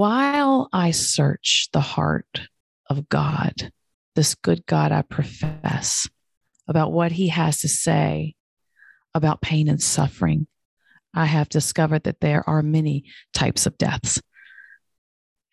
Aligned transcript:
while 0.00 0.70
I 0.72 0.92
search 0.92 1.68
the 1.74 1.82
heart 1.82 2.40
of 2.88 3.10
God, 3.10 3.70
this 4.16 4.34
good 4.34 4.64
God 4.64 4.92
I 4.92 5.02
profess, 5.02 6.08
about 6.66 6.90
what 6.90 7.12
he 7.12 7.28
has 7.28 7.60
to 7.60 7.68
say 7.68 8.34
about 9.14 9.42
pain 9.42 9.68
and 9.68 9.82
suffering, 9.82 10.46
I 11.12 11.26
have 11.26 11.50
discovered 11.50 12.04
that 12.04 12.20
there 12.20 12.48
are 12.48 12.62
many 12.62 13.04
types 13.34 13.66
of 13.66 13.76
deaths. 13.76 14.22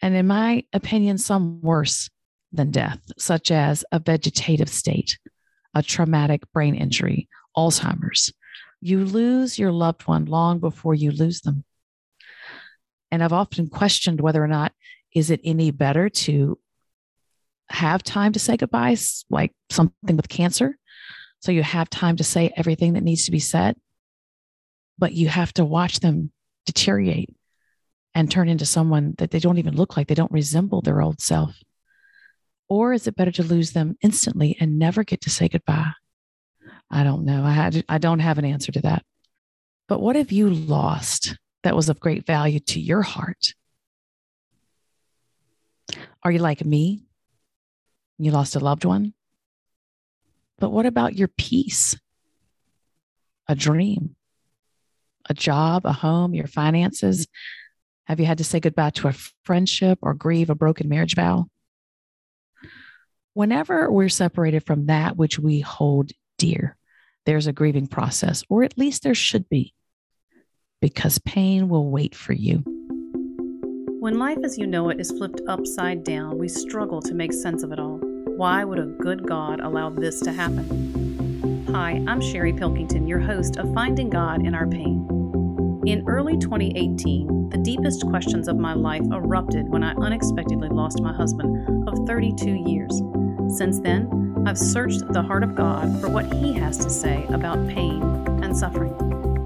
And 0.01 0.15
in 0.15 0.27
my 0.27 0.63
opinion, 0.71 1.17
some 1.17 1.59
worse 1.59 2.09
than 2.53 2.71
death, 2.71 3.01
such 3.17 3.51
as 3.51 3.83
a 3.91 3.99
vegetative 3.99 4.69
state, 4.69 5.19
a 5.75 5.83
traumatic 5.83 6.49
brain 6.53 6.73
injury, 6.73 7.27
Alzheimer's. 7.57 8.31
You 8.79 9.03
lose 9.03 9.59
your 9.59 9.73
loved 9.73 10.07
one 10.07 10.23
long 10.23 10.59
before 10.59 10.95
you 10.95 11.11
lose 11.11 11.41
them. 11.41 11.65
And 13.11 13.23
I've 13.23 13.33
often 13.33 13.69
questioned 13.69 14.21
whether 14.21 14.43
or 14.43 14.47
not 14.47 14.73
is 15.13 15.31
it 15.31 15.41
any 15.43 15.71
better 15.71 16.09
to 16.09 16.59
have 17.69 18.03
time 18.03 18.33
to 18.33 18.39
say 18.39 18.57
goodbyes, 18.57 19.25
like 19.29 19.53
something 19.69 20.15
with 20.15 20.29
cancer. 20.29 20.77
So 21.41 21.51
you 21.51 21.63
have 21.63 21.89
time 21.89 22.17
to 22.17 22.23
say 22.23 22.51
everything 22.55 22.93
that 22.93 23.03
needs 23.03 23.25
to 23.25 23.31
be 23.31 23.39
said, 23.39 23.75
but 24.97 25.13
you 25.13 25.27
have 25.27 25.53
to 25.53 25.65
watch 25.65 25.99
them 25.99 26.31
deteriorate 26.65 27.35
and 28.15 28.31
turn 28.31 28.49
into 28.49 28.65
someone 28.65 29.13
that 29.19 29.31
they 29.31 29.39
don't 29.39 29.59
even 29.59 29.75
look 29.75 29.95
like, 29.95 30.07
they 30.07 30.15
don't 30.15 30.31
resemble 30.31 30.81
their 30.81 31.01
old 31.01 31.21
self. 31.21 31.55
Or 32.69 32.93
is 32.93 33.07
it 33.07 33.15
better 33.15 33.31
to 33.31 33.43
lose 33.43 33.71
them 33.71 33.95
instantly 34.01 34.57
and 34.59 34.79
never 34.79 35.03
get 35.03 35.21
to 35.21 35.29
say 35.29 35.47
goodbye? 35.47 35.91
I 36.89 37.03
don't 37.03 37.25
know. 37.25 37.43
I 37.43 37.51
had 37.51 37.85
I 37.87 37.97
don't 37.97 38.19
have 38.19 38.37
an 38.37 38.45
answer 38.45 38.71
to 38.71 38.81
that. 38.81 39.03
But 39.87 40.01
what 40.01 40.15
have 40.15 40.31
you 40.31 40.49
lost 40.49 41.37
that 41.63 41.75
was 41.75 41.89
of 41.89 41.99
great 41.99 42.25
value 42.25 42.59
to 42.59 42.79
your 42.79 43.01
heart? 43.01 43.53
Are 46.23 46.31
you 46.31 46.39
like 46.39 46.65
me? 46.65 47.03
You 48.17 48.31
lost 48.31 48.55
a 48.55 48.59
loved 48.59 48.85
one? 48.85 49.13
But 50.59 50.71
what 50.71 50.85
about 50.85 51.15
your 51.15 51.27
peace? 51.27 51.95
A 53.47 53.55
dream, 53.55 54.15
a 55.29 55.33
job, 55.33 55.85
a 55.85 55.93
home, 55.93 56.33
your 56.33 56.47
finances? 56.47 57.27
Have 58.05 58.19
you 58.19 58.25
had 58.25 58.39
to 58.39 58.43
say 58.43 58.59
goodbye 58.59 58.89
to 58.91 59.09
a 59.09 59.15
friendship 59.43 59.99
or 60.01 60.13
grieve 60.13 60.49
a 60.49 60.55
broken 60.55 60.89
marriage 60.89 61.15
vow? 61.15 61.47
Whenever 63.33 63.91
we're 63.91 64.09
separated 64.09 64.65
from 64.65 64.87
that 64.87 65.15
which 65.15 65.37
we 65.37 65.59
hold 65.59 66.11
dear, 66.37 66.75
there's 67.25 67.47
a 67.47 67.53
grieving 67.53 67.87
process, 67.87 68.43
or 68.49 68.63
at 68.63 68.77
least 68.77 69.03
there 69.03 69.13
should 69.13 69.47
be, 69.47 69.73
because 70.81 71.17
pain 71.19 71.69
will 71.69 71.89
wait 71.89 72.13
for 72.13 72.33
you. 72.33 72.63
When 73.99 74.19
life 74.19 74.37
as 74.43 74.57
you 74.57 74.67
know 74.67 74.89
it 74.89 74.99
is 74.99 75.11
flipped 75.11 75.41
upside 75.47 76.03
down, 76.03 76.37
we 76.37 76.47
struggle 76.47 77.01
to 77.01 77.15
make 77.15 77.33
sense 77.33 77.63
of 77.63 77.71
it 77.71 77.79
all. 77.79 77.99
Why 78.37 78.63
would 78.63 78.79
a 78.79 78.85
good 78.85 79.27
God 79.27 79.59
allow 79.59 79.89
this 79.89 80.19
to 80.21 80.31
happen? 80.31 81.65
Hi, 81.71 82.03
I'm 82.07 82.21
Sherry 82.21 82.53
Pilkington, 82.53 83.07
your 83.07 83.19
host 83.19 83.57
of 83.57 83.73
Finding 83.73 84.09
God 84.09 84.45
in 84.45 84.53
Our 84.53 84.67
Pain. 84.67 85.05
In 85.87 86.03
early 86.07 86.37
2018, 86.37 87.49
the 87.49 87.57
deepest 87.57 88.05
questions 88.07 88.47
of 88.47 88.57
my 88.57 88.73
life 88.73 89.03
erupted 89.11 89.67
when 89.69 89.83
I 89.83 89.93
unexpectedly 89.95 90.69
lost 90.69 91.01
my 91.01 91.13
husband 91.13 91.89
of 91.89 92.05
32 92.05 92.63
years. 92.67 93.01
Since 93.57 93.79
then, 93.79 94.43
I've 94.45 94.57
searched 94.57 95.07
the 95.11 95.23
heart 95.23 95.43
of 95.43 95.55
God 95.55 95.99
for 95.99 96.09
what 96.09 96.31
He 96.33 96.53
has 96.53 96.77
to 96.79 96.89
say 96.89 97.25
about 97.29 97.67
pain 97.67 98.01
and 98.43 98.55
suffering. 98.55 98.93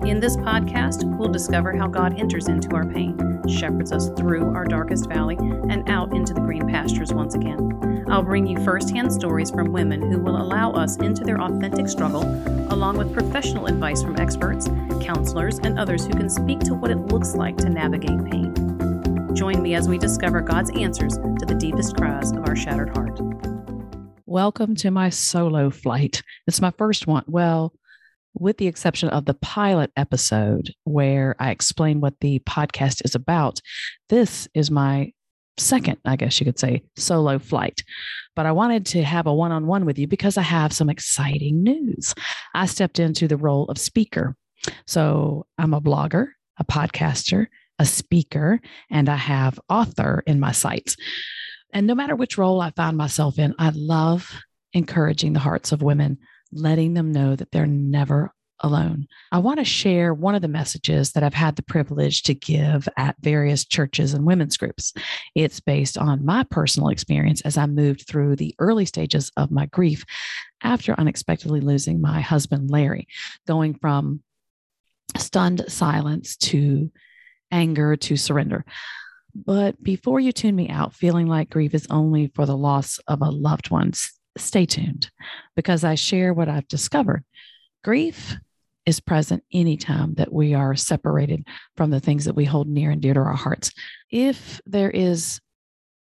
In 0.04 0.20
this 0.20 0.36
podcast, 0.36 1.04
we'll 1.18 1.30
discover 1.32 1.78
how 1.78 1.88
God 1.88 2.20
enters 2.20 2.48
into 2.48 2.76
our 2.76 2.88
pain, 2.88 3.16
shepherds 3.48 3.92
us 3.92 4.10
through 4.10 4.52
our 4.56 4.66
darkest 4.66 5.08
valley, 5.08 5.38
and 5.40 5.88
out 5.88 6.16
into 6.16 6.34
the 6.34 6.42
green 6.42 6.68
pastures 6.68 7.14
once 7.14 7.36
again. 7.36 8.06
I'll 8.10 8.24
bring 8.24 8.48
you 8.48 8.58
firsthand 8.66 9.14
stories 9.14 9.52
from 9.52 9.72
women 9.72 10.02
who 10.12 10.20
will 10.20 10.42
allow 10.42 10.72
us 10.72 10.98
into 10.98 11.24
their 11.24 11.40
authentic 11.40 11.88
struggle, 11.88 12.24
along 12.74 12.98
with 12.98 13.14
professional 13.14 13.68
advice 13.68 14.02
from 14.02 14.20
experts, 14.20 14.68
counselors, 15.02 15.60
and 15.60 15.78
others 15.78 16.04
who 16.08 16.14
can 16.14 16.30
speak 16.30 16.60
to 16.62 16.74
what 16.74 16.90
it 16.90 16.98
looks 16.98 17.36
like 17.36 17.58
to 17.58 17.70
navigate 17.70 18.26
pain. 18.26 18.56
Join 19.36 19.62
me 19.62 19.76
as 19.76 19.88
we 19.88 20.00
discover 20.00 20.42
God's 20.42 20.72
answers 20.72 21.18
to 21.18 21.46
the 21.46 21.56
deepest 21.56 21.96
cries 21.96 22.32
of 22.32 22.48
our 22.48 22.56
shattered 22.56 22.98
heart. 22.98 23.20
Welcome 24.26 24.76
to 24.78 24.90
my 24.90 25.10
solo 25.10 25.70
flight. 25.70 26.24
It's 26.48 26.62
my 26.62 26.72
first 26.72 27.06
one. 27.06 27.26
Well, 27.28 27.74
with 28.34 28.58
the 28.58 28.68
exception 28.68 29.10
of 29.10 29.26
the 29.26 29.34
pilot 29.36 29.92
episode 29.96 30.74
where 30.84 31.36
I 31.40 31.52
explain 31.52 32.00
what 32.00 32.20
the 32.22 32.40
podcast 32.40 33.04
is 33.06 33.16
about, 33.16 33.60
this 34.10 34.48
is 34.54 34.72
my 34.72 35.12
second, 35.58 35.98
I 36.06 36.16
guess 36.16 36.40
you 36.40 36.46
could 36.46 36.60
say, 36.60 36.84
solo 36.96 37.40
flight. 37.40 37.82
But 38.36 38.46
I 38.46 38.52
wanted 38.52 38.86
to 38.88 39.04
have 39.04 39.28
a 39.28 39.34
one 39.34 39.52
on 39.52 39.68
one 39.68 39.86
with 39.86 40.00
you 40.00 40.08
because 40.08 40.38
I 40.38 40.44
have 40.44 40.74
some 40.74 40.90
exciting 40.90 41.64
news. 41.64 42.16
I 42.54 42.66
stepped 42.66 43.00
into 43.00 43.28
the 43.28 43.38
role 43.38 43.66
of 43.66 43.78
speaker. 43.78 44.36
So 44.88 45.46
I'm 45.58 45.74
a 45.74 45.82
blogger, 45.82 46.28
a 46.58 46.64
podcaster, 46.64 47.48
a 47.80 47.86
speaker, 47.86 48.60
and 48.90 49.10
I 49.10 49.16
have 49.16 49.60
author 49.70 50.24
in 50.26 50.40
my 50.40 50.52
sights. 50.52 50.96
And 51.74 51.88
no 51.88 51.96
matter 51.96 52.16
which 52.16 52.38
role 52.38 52.62
I 52.62 52.72
find 52.72 52.98
myself 52.98 53.40
in, 53.40 53.56
I 53.58 53.72
love 53.74 54.32
encouraging 54.74 55.34
the 55.34 55.40
hearts 55.40 55.72
of 55.72 55.82
women 55.82 56.20
letting 56.52 56.94
them 56.94 57.12
know 57.12 57.36
that 57.36 57.52
they're 57.52 57.68
never 57.68 58.34
alone. 58.64 59.08
I 59.32 59.40
want 59.40 59.60
to 59.60 59.66
share 59.66 60.14
one 60.14 60.36
of 60.36 60.42
the 60.42 60.48
messages 60.48 61.12
that 61.12 61.24
I've 61.24 61.34
had 61.34 61.56
the 61.56 61.64
privilege 61.64 62.24
to 62.24 62.34
give 62.34 62.88
at 62.98 63.16
various 63.20 63.66
churches 63.66 64.14
and 64.14 64.26
women's 64.26 64.58
groups. 64.58 64.94
It's 65.36 65.60
based 65.60 65.98
on 65.98 66.26
my 66.26 66.44
personal 66.44 66.90
experience 66.90 67.42
as 67.42 67.58
I 67.58 67.66
moved 67.66 68.08
through 68.08 68.36
the 68.36 68.56
early 68.60 68.86
stages 68.86 69.32
of 69.36 69.52
my 69.52 69.66
grief 69.68 70.06
after 70.62 70.94
unexpectedly 70.94 71.60
losing 71.60 72.02
my 72.02 72.22
husband, 72.22 72.70
Larry, 72.70 73.08
going 73.48 73.74
from 73.76 74.22
stunned 75.18 75.66
silence 75.68 76.38
to 76.38 76.92
anger 77.52 77.96
to 77.96 78.16
surrender. 78.16 78.64
But 79.34 79.82
before 79.82 80.20
you 80.20 80.32
tune 80.32 80.56
me 80.56 80.70
out, 80.70 80.94
feeling 80.94 81.28
like 81.28 81.50
grief 81.50 81.74
is 81.74 81.88
only 81.90 82.32
for 82.36 82.46
the 82.46 82.58
loss 82.58 83.00
of 83.08 83.22
a 83.22 83.30
loved 83.30 83.72
one, 83.72 83.94
stay 84.38 84.66
tuned 84.66 85.10
because 85.56 85.84
I 85.84 85.96
share 85.96 86.34
what 86.34 86.50
I've 86.50 86.68
discovered. 86.68 87.24
Grief 87.84 88.36
is 88.86 89.00
present 89.00 89.44
anytime 89.54 90.16
that 90.16 90.34
we 90.34 90.54
are 90.54 90.76
separated 90.76 91.48
from 91.78 91.92
the 91.92 92.00
things 92.00 92.26
that 92.26 92.36
we 92.36 92.46
hold 92.46 92.68
near 92.68 92.92
and 92.92 93.02
dear 93.02 93.14
to 93.14 93.20
our 93.20 93.36
hearts. 93.36 93.72
If 94.10 94.62
there 94.66 94.90
is 94.90 95.40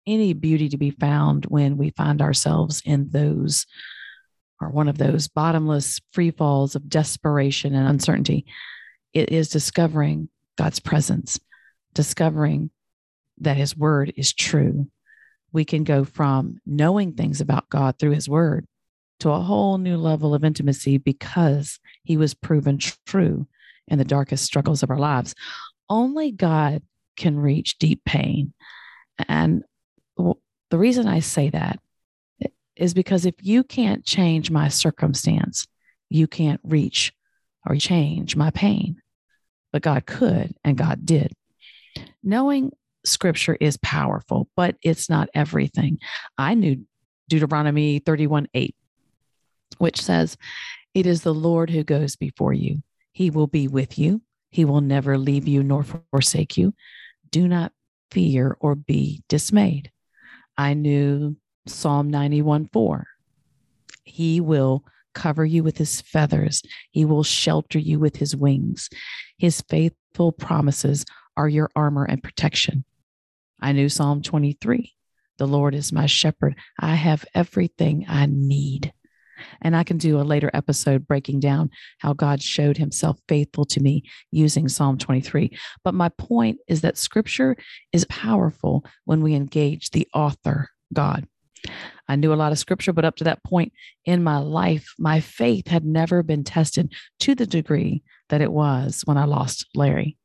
any 0.06 0.32
beauty 0.32 0.68
to 0.70 0.78
be 0.78 0.90
found 0.90 1.44
when 1.46 1.76
we 1.76 1.90
find 1.90 2.22
ourselves 2.22 2.82
in 2.84 3.10
those 3.10 3.66
or 4.60 4.70
one 4.70 4.88
of 4.88 4.98
those 4.98 5.28
bottomless 5.28 6.00
free 6.12 6.30
falls 6.30 6.74
of 6.74 6.88
desperation 6.88 7.74
and 7.74 7.88
uncertainty, 7.88 8.46
it 9.12 9.30
is 9.30 9.48
discovering 9.48 10.28
God's 10.56 10.80
presence, 10.80 11.38
discovering 11.94 12.70
that 13.38 13.56
His 13.56 13.76
word 13.76 14.12
is 14.16 14.32
true, 14.32 14.88
we 15.52 15.64
can 15.64 15.84
go 15.84 16.04
from 16.04 16.60
knowing 16.66 17.12
things 17.12 17.40
about 17.40 17.68
God 17.68 17.98
through 17.98 18.12
his 18.12 18.28
word 18.28 18.66
to 19.20 19.30
a 19.30 19.40
whole 19.40 19.78
new 19.78 19.96
level 19.96 20.34
of 20.34 20.44
intimacy 20.44 20.98
because 20.98 21.80
he 22.04 22.16
was 22.16 22.34
proven 22.34 22.78
true 23.06 23.46
in 23.88 23.98
the 23.98 24.04
darkest 24.04 24.44
struggles 24.44 24.82
of 24.82 24.90
our 24.90 24.98
lives. 24.98 25.34
Only 25.88 26.30
God 26.30 26.82
can 27.16 27.38
reach 27.38 27.78
deep 27.78 28.04
pain. 28.04 28.52
And 29.28 29.64
the 30.16 30.78
reason 30.78 31.08
I 31.08 31.20
say 31.20 31.50
that 31.50 31.80
is 32.76 32.94
because 32.94 33.26
if 33.26 33.34
you 33.42 33.64
can't 33.64 34.04
change 34.04 34.50
my 34.50 34.68
circumstance, 34.68 35.66
you 36.08 36.26
can't 36.26 36.60
reach 36.62 37.12
or 37.66 37.76
change 37.76 38.36
my 38.36 38.50
pain. 38.50 39.02
But 39.72 39.82
God 39.82 40.06
could, 40.06 40.54
and 40.64 40.78
God 40.78 41.04
did. 41.04 41.32
Knowing 42.22 42.72
scripture 43.08 43.56
is 43.60 43.76
powerful, 43.78 44.48
but 44.56 44.76
it's 44.82 45.08
not 45.08 45.28
everything. 45.34 45.98
I 46.36 46.54
knew 46.54 46.86
Deuteronomy 47.28 47.98
31 47.98 48.48
8, 48.54 48.74
which 49.78 50.00
says, 50.00 50.36
It 50.94 51.06
is 51.06 51.22
the 51.22 51.34
Lord 51.34 51.70
who 51.70 51.84
goes 51.84 52.16
before 52.16 52.52
you. 52.52 52.82
He 53.12 53.30
will 53.30 53.46
be 53.46 53.68
with 53.68 53.98
you. 53.98 54.22
He 54.50 54.64
will 54.64 54.80
never 54.80 55.18
leave 55.18 55.46
you 55.46 55.62
nor 55.62 55.84
forsake 56.12 56.56
you. 56.56 56.74
Do 57.30 57.48
not 57.48 57.72
fear 58.10 58.56
or 58.60 58.74
be 58.74 59.22
dismayed. 59.28 59.90
I 60.56 60.74
knew 60.74 61.36
Psalm 61.66 62.10
91 62.10 62.66
4. 62.72 63.06
He 64.04 64.40
will 64.40 64.84
cover 65.14 65.44
you 65.44 65.62
with 65.64 65.76
his 65.76 66.00
feathers, 66.00 66.62
he 66.90 67.04
will 67.04 67.24
shelter 67.24 67.78
you 67.78 67.98
with 67.98 68.16
his 68.16 68.36
wings. 68.36 68.88
His 69.36 69.60
faithful 69.62 70.32
promises 70.32 71.04
are 71.36 71.48
your 71.48 71.70
armor 71.74 72.04
and 72.04 72.22
protection. 72.22 72.84
I 73.60 73.72
knew 73.72 73.88
Psalm 73.88 74.22
23 74.22 74.92
The 75.38 75.46
Lord 75.46 75.74
is 75.74 75.92
my 75.92 76.06
shepherd. 76.06 76.56
I 76.78 76.94
have 76.94 77.24
everything 77.34 78.06
I 78.08 78.26
need. 78.26 78.92
And 79.60 79.76
I 79.76 79.84
can 79.84 79.98
do 79.98 80.20
a 80.20 80.22
later 80.22 80.50
episode 80.52 81.06
breaking 81.06 81.40
down 81.40 81.70
how 81.98 82.12
God 82.12 82.42
showed 82.42 82.76
himself 82.76 83.18
faithful 83.28 83.64
to 83.66 83.80
me 83.80 84.02
using 84.30 84.68
Psalm 84.68 84.98
23. 84.98 85.56
But 85.84 85.94
my 85.94 86.08
point 86.10 86.58
is 86.66 86.80
that 86.80 86.98
scripture 86.98 87.56
is 87.92 88.04
powerful 88.06 88.84
when 89.04 89.22
we 89.22 89.34
engage 89.34 89.90
the 89.90 90.08
author, 90.12 90.70
God. 90.92 91.26
I 92.08 92.16
knew 92.16 92.32
a 92.32 92.36
lot 92.36 92.52
of 92.52 92.58
scripture, 92.58 92.92
but 92.92 93.04
up 93.04 93.16
to 93.16 93.24
that 93.24 93.44
point 93.44 93.72
in 94.04 94.22
my 94.22 94.38
life, 94.38 94.94
my 94.98 95.20
faith 95.20 95.68
had 95.68 95.84
never 95.84 96.22
been 96.22 96.44
tested 96.44 96.92
to 97.20 97.34
the 97.34 97.46
degree 97.46 98.02
that 98.28 98.40
it 98.40 98.52
was 98.52 99.02
when 99.04 99.18
I 99.18 99.24
lost 99.24 99.66
Larry. 99.74 100.16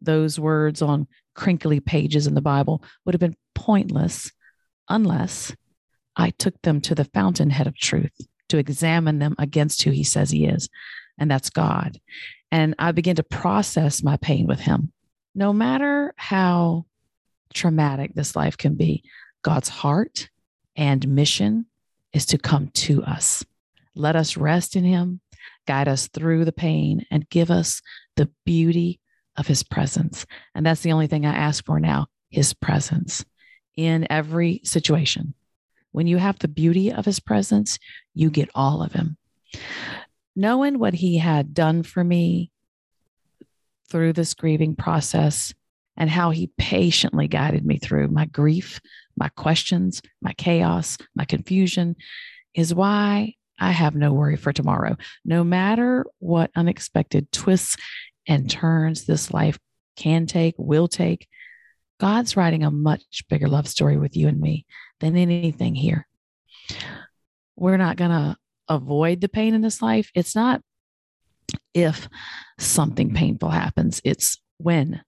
Those 0.00 0.38
words 0.38 0.82
on 0.82 1.08
crinkly 1.36 1.78
pages 1.78 2.26
in 2.26 2.34
the 2.34 2.40
Bible 2.40 2.82
would 3.04 3.14
have 3.14 3.20
been 3.20 3.36
pointless 3.54 4.32
unless 4.88 5.54
I 6.16 6.30
took 6.30 6.60
them 6.62 6.80
to 6.82 6.94
the 6.94 7.04
fountainhead 7.04 7.66
of 7.66 7.76
truth 7.76 8.12
to 8.48 8.58
examine 8.58 9.18
them 9.18 9.34
against 9.38 9.82
who 9.82 9.90
he 9.90 10.04
says 10.04 10.30
he 10.30 10.46
is, 10.46 10.68
and 11.18 11.30
that's 11.30 11.50
God. 11.50 12.00
And 12.50 12.74
I 12.78 12.92
begin 12.92 13.16
to 13.16 13.22
process 13.22 14.02
my 14.02 14.16
pain 14.16 14.46
with 14.46 14.60
him. 14.60 14.92
No 15.34 15.52
matter 15.52 16.14
how 16.16 16.86
traumatic 17.52 18.14
this 18.14 18.34
life 18.34 18.56
can 18.56 18.74
be, 18.74 19.02
God's 19.42 19.68
heart 19.68 20.30
and 20.74 21.06
mission 21.08 21.66
is 22.12 22.26
to 22.26 22.38
come 22.38 22.68
to 22.68 23.02
us. 23.04 23.44
Let 23.94 24.16
us 24.16 24.36
rest 24.36 24.76
in 24.76 24.84
him, 24.84 25.20
guide 25.66 25.88
us 25.88 26.08
through 26.08 26.44
the 26.44 26.52
pain, 26.52 27.04
and 27.10 27.28
give 27.28 27.50
us 27.50 27.82
the 28.14 28.30
beauty 28.44 29.00
of 29.36 29.46
his 29.46 29.62
presence. 29.62 30.26
And 30.54 30.64
that's 30.64 30.82
the 30.82 30.92
only 30.92 31.06
thing 31.06 31.26
I 31.26 31.34
ask 31.34 31.64
for 31.64 31.80
now 31.80 32.06
his 32.30 32.54
presence 32.54 33.24
in 33.76 34.06
every 34.10 34.60
situation. 34.64 35.34
When 35.92 36.06
you 36.06 36.18
have 36.18 36.38
the 36.38 36.48
beauty 36.48 36.92
of 36.92 37.04
his 37.04 37.20
presence, 37.20 37.78
you 38.14 38.30
get 38.30 38.50
all 38.54 38.82
of 38.82 38.92
him. 38.92 39.16
Knowing 40.34 40.78
what 40.78 40.94
he 40.94 41.18
had 41.18 41.54
done 41.54 41.82
for 41.82 42.04
me 42.04 42.50
through 43.88 44.12
this 44.12 44.34
grieving 44.34 44.76
process 44.76 45.54
and 45.96 46.10
how 46.10 46.30
he 46.30 46.50
patiently 46.58 47.28
guided 47.28 47.64
me 47.64 47.78
through 47.78 48.08
my 48.08 48.26
grief, 48.26 48.80
my 49.16 49.30
questions, 49.30 50.02
my 50.20 50.32
chaos, 50.34 50.98
my 51.14 51.24
confusion 51.24 51.96
is 52.54 52.74
why 52.74 53.34
I 53.58 53.70
have 53.70 53.94
no 53.94 54.12
worry 54.12 54.36
for 54.36 54.52
tomorrow. 54.52 54.96
No 55.24 55.42
matter 55.42 56.04
what 56.18 56.50
unexpected 56.54 57.32
twists 57.32 57.76
and 58.26 58.50
turns 58.50 59.04
this 59.04 59.32
life 59.32 59.58
can 59.96 60.26
take, 60.26 60.54
will 60.58 60.88
take, 60.88 61.26
God's 61.98 62.36
writing 62.36 62.62
a 62.62 62.70
much 62.70 63.24
bigger 63.28 63.48
love 63.48 63.66
story 63.66 63.96
with 63.96 64.16
you 64.16 64.28
and 64.28 64.40
me 64.40 64.66
than 65.00 65.16
anything 65.16 65.74
here. 65.74 66.06
We're 67.56 67.78
not 67.78 67.96
going 67.96 68.10
to 68.10 68.36
avoid 68.68 69.20
the 69.20 69.28
pain 69.28 69.54
in 69.54 69.62
this 69.62 69.80
life. 69.80 70.10
It's 70.14 70.34
not 70.34 70.60
if 71.72 72.08
something 72.58 73.14
painful 73.14 73.50
happens, 73.50 74.00
it's 74.04 74.38
when 74.58 75.02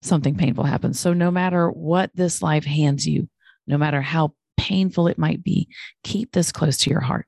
something 0.00 0.36
painful 0.36 0.64
happens. 0.64 0.98
So, 0.98 1.12
no 1.12 1.30
matter 1.30 1.70
what 1.70 2.10
this 2.14 2.42
life 2.42 2.64
hands 2.64 3.06
you, 3.06 3.28
no 3.66 3.78
matter 3.78 4.00
how 4.00 4.34
painful 4.56 5.08
it 5.08 5.18
might 5.18 5.42
be, 5.42 5.68
keep 6.02 6.32
this 6.32 6.50
close 6.52 6.78
to 6.78 6.90
your 6.90 7.00
heart. 7.00 7.26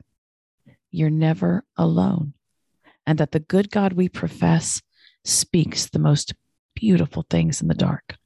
You're 0.91 1.11
never 1.11 1.65
alone. 1.77 2.35
And 3.07 3.19
that 3.19 3.33
the 3.33 3.41
good 3.41 3.71
God 3.71 3.93
we 3.93 4.09
profess 4.09 4.81
speaks 5.25 5.87
the 5.87 5.99
most 5.99 6.35
beautiful 6.75 7.25
things 7.29 7.63
in 7.63 7.69
the 7.69 7.75
dark. 7.75 8.17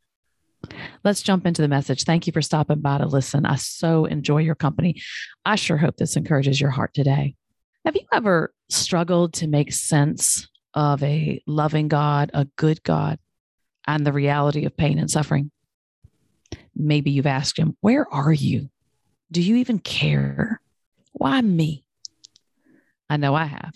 Let's 1.04 1.22
jump 1.22 1.46
into 1.46 1.62
the 1.62 1.68
message. 1.68 2.04
Thank 2.04 2.26
you 2.26 2.32
for 2.32 2.42
stopping 2.42 2.80
by 2.80 2.98
to 2.98 3.06
listen. 3.06 3.46
I 3.46 3.56
so 3.56 4.06
enjoy 4.06 4.38
your 4.38 4.56
company. 4.56 5.00
I 5.44 5.56
sure 5.56 5.76
hope 5.76 5.96
this 5.96 6.16
encourages 6.16 6.60
your 6.60 6.70
heart 6.70 6.94
today. 6.94 7.36
Have 7.84 7.94
you 7.94 8.02
ever 8.12 8.52
struggled 8.68 9.34
to 9.34 9.46
make 9.46 9.72
sense 9.72 10.48
of 10.74 11.02
a 11.02 11.40
loving 11.46 11.88
God, 11.88 12.30
a 12.34 12.44
good 12.56 12.82
God, 12.82 13.18
and 13.86 14.04
the 14.04 14.12
reality 14.12 14.64
of 14.66 14.76
pain 14.76 14.98
and 14.98 15.10
suffering? 15.10 15.50
Maybe 16.74 17.12
you've 17.12 17.26
asked 17.26 17.58
him, 17.58 17.76
Where 17.80 18.06
are 18.12 18.32
you? 18.32 18.68
Do 19.30 19.40
you 19.40 19.56
even 19.56 19.78
care? 19.78 20.60
Why 21.12 21.40
me? 21.40 21.84
I 23.08 23.16
know 23.16 23.34
I 23.34 23.44
have 23.44 23.74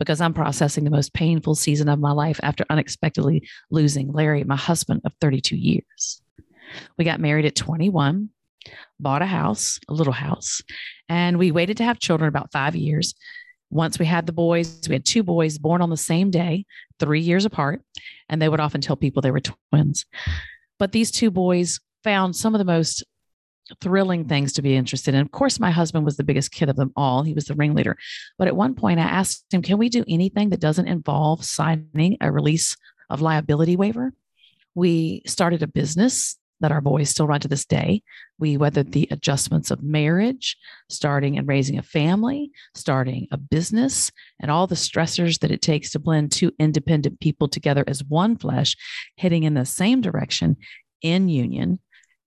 because 0.00 0.20
I'm 0.22 0.32
processing 0.32 0.84
the 0.84 0.90
most 0.90 1.12
painful 1.12 1.54
season 1.54 1.88
of 1.90 2.00
my 2.00 2.10
life 2.10 2.40
after 2.42 2.64
unexpectedly 2.70 3.46
losing 3.70 4.10
Larry, 4.10 4.42
my 4.42 4.56
husband 4.56 5.02
of 5.04 5.12
32 5.20 5.54
years. 5.54 6.22
We 6.96 7.04
got 7.04 7.20
married 7.20 7.44
at 7.44 7.54
21, 7.54 8.30
bought 8.98 9.20
a 9.20 9.26
house, 9.26 9.78
a 9.88 9.92
little 9.92 10.14
house, 10.14 10.62
and 11.08 11.38
we 11.38 11.52
waited 11.52 11.76
to 11.76 11.84
have 11.84 11.98
children 11.98 12.28
about 12.28 12.50
five 12.50 12.74
years. 12.74 13.14
Once 13.68 13.98
we 13.98 14.06
had 14.06 14.24
the 14.24 14.32
boys, 14.32 14.80
we 14.88 14.94
had 14.94 15.04
two 15.04 15.22
boys 15.22 15.58
born 15.58 15.82
on 15.82 15.90
the 15.90 15.96
same 15.98 16.30
day, 16.30 16.64
three 16.98 17.20
years 17.20 17.44
apart, 17.44 17.82
and 18.30 18.40
they 18.40 18.48
would 18.48 18.58
often 18.58 18.80
tell 18.80 18.96
people 18.96 19.20
they 19.20 19.30
were 19.30 19.42
twins. 19.70 20.06
But 20.78 20.92
these 20.92 21.10
two 21.10 21.30
boys 21.30 21.78
found 22.02 22.34
some 22.34 22.54
of 22.54 22.58
the 22.58 22.64
most 22.64 23.04
thrilling 23.80 24.26
things 24.26 24.52
to 24.54 24.62
be 24.62 24.76
interested 24.76 25.14
in. 25.14 25.20
Of 25.20 25.30
course, 25.30 25.60
my 25.60 25.70
husband 25.70 26.04
was 26.04 26.16
the 26.16 26.24
biggest 26.24 26.52
kid 26.52 26.68
of 26.68 26.76
them 26.76 26.92
all. 26.96 27.22
He 27.22 27.34
was 27.34 27.44
the 27.46 27.54
ringleader. 27.54 27.96
But 28.38 28.48
at 28.48 28.56
one 28.56 28.74
point, 28.74 29.00
I 29.00 29.04
asked 29.04 29.52
him, 29.52 29.62
Can 29.62 29.78
we 29.78 29.88
do 29.88 30.04
anything 30.08 30.50
that 30.50 30.60
doesn't 30.60 30.88
involve 30.88 31.44
signing 31.44 32.16
a 32.20 32.30
release 32.30 32.76
of 33.08 33.20
liability 33.20 33.76
waiver? 33.76 34.12
We 34.74 35.22
started 35.26 35.62
a 35.62 35.66
business 35.66 36.36
that 36.60 36.72
our 36.72 36.80
boys 36.80 37.08
still 37.08 37.26
run 37.26 37.40
to 37.40 37.48
this 37.48 37.64
day. 37.64 38.02
We 38.38 38.56
weathered 38.56 38.92
the 38.92 39.08
adjustments 39.10 39.70
of 39.70 39.82
marriage, 39.82 40.56
starting 40.88 41.38
and 41.38 41.48
raising 41.48 41.78
a 41.78 41.82
family, 41.82 42.52
starting 42.74 43.28
a 43.32 43.38
business, 43.38 44.10
and 44.38 44.50
all 44.50 44.66
the 44.66 44.74
stressors 44.74 45.40
that 45.40 45.50
it 45.50 45.62
takes 45.62 45.90
to 45.92 45.98
blend 45.98 46.32
two 46.32 46.52
independent 46.58 47.20
people 47.20 47.48
together 47.48 47.84
as 47.86 48.04
one 48.04 48.36
flesh, 48.36 48.76
heading 49.16 49.44
in 49.44 49.54
the 49.54 49.64
same 49.64 50.00
direction 50.00 50.56
in 51.02 51.28
union. 51.28 51.80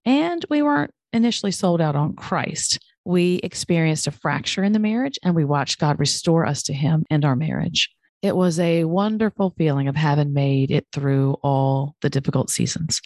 And 0.06 0.44
we 0.50 0.62
weren't 0.62 0.94
initially 1.14 1.52
sold 1.52 1.80
out 1.80 1.96
on 1.96 2.16
Christ, 2.16 2.80
we 3.06 3.36
experienced 3.44 4.08
a 4.08 4.12
fracture 4.12 4.64
in 4.64 4.74
the 4.74 4.80
marriage 4.80 5.20
and 5.24 5.36
we 5.36 5.46
watched 5.46 5.80
God 5.80 6.00
restore 6.00 6.46
us 6.46 6.64
to 6.64 6.74
Him 6.74 7.06
and 7.10 7.24
our 7.24 7.36
marriage. 7.36 7.90
It 8.22 8.36
was 8.36 8.60
a 8.60 8.86
wonderful 8.86 9.54
feeling 9.58 9.88
of 9.88 9.96
having 9.96 10.34
made 10.34 10.72
it 10.72 10.88
through 10.94 11.34
all 11.44 11.96
the 12.02 12.10
difficult 12.10 12.50
seasons. 12.50 13.02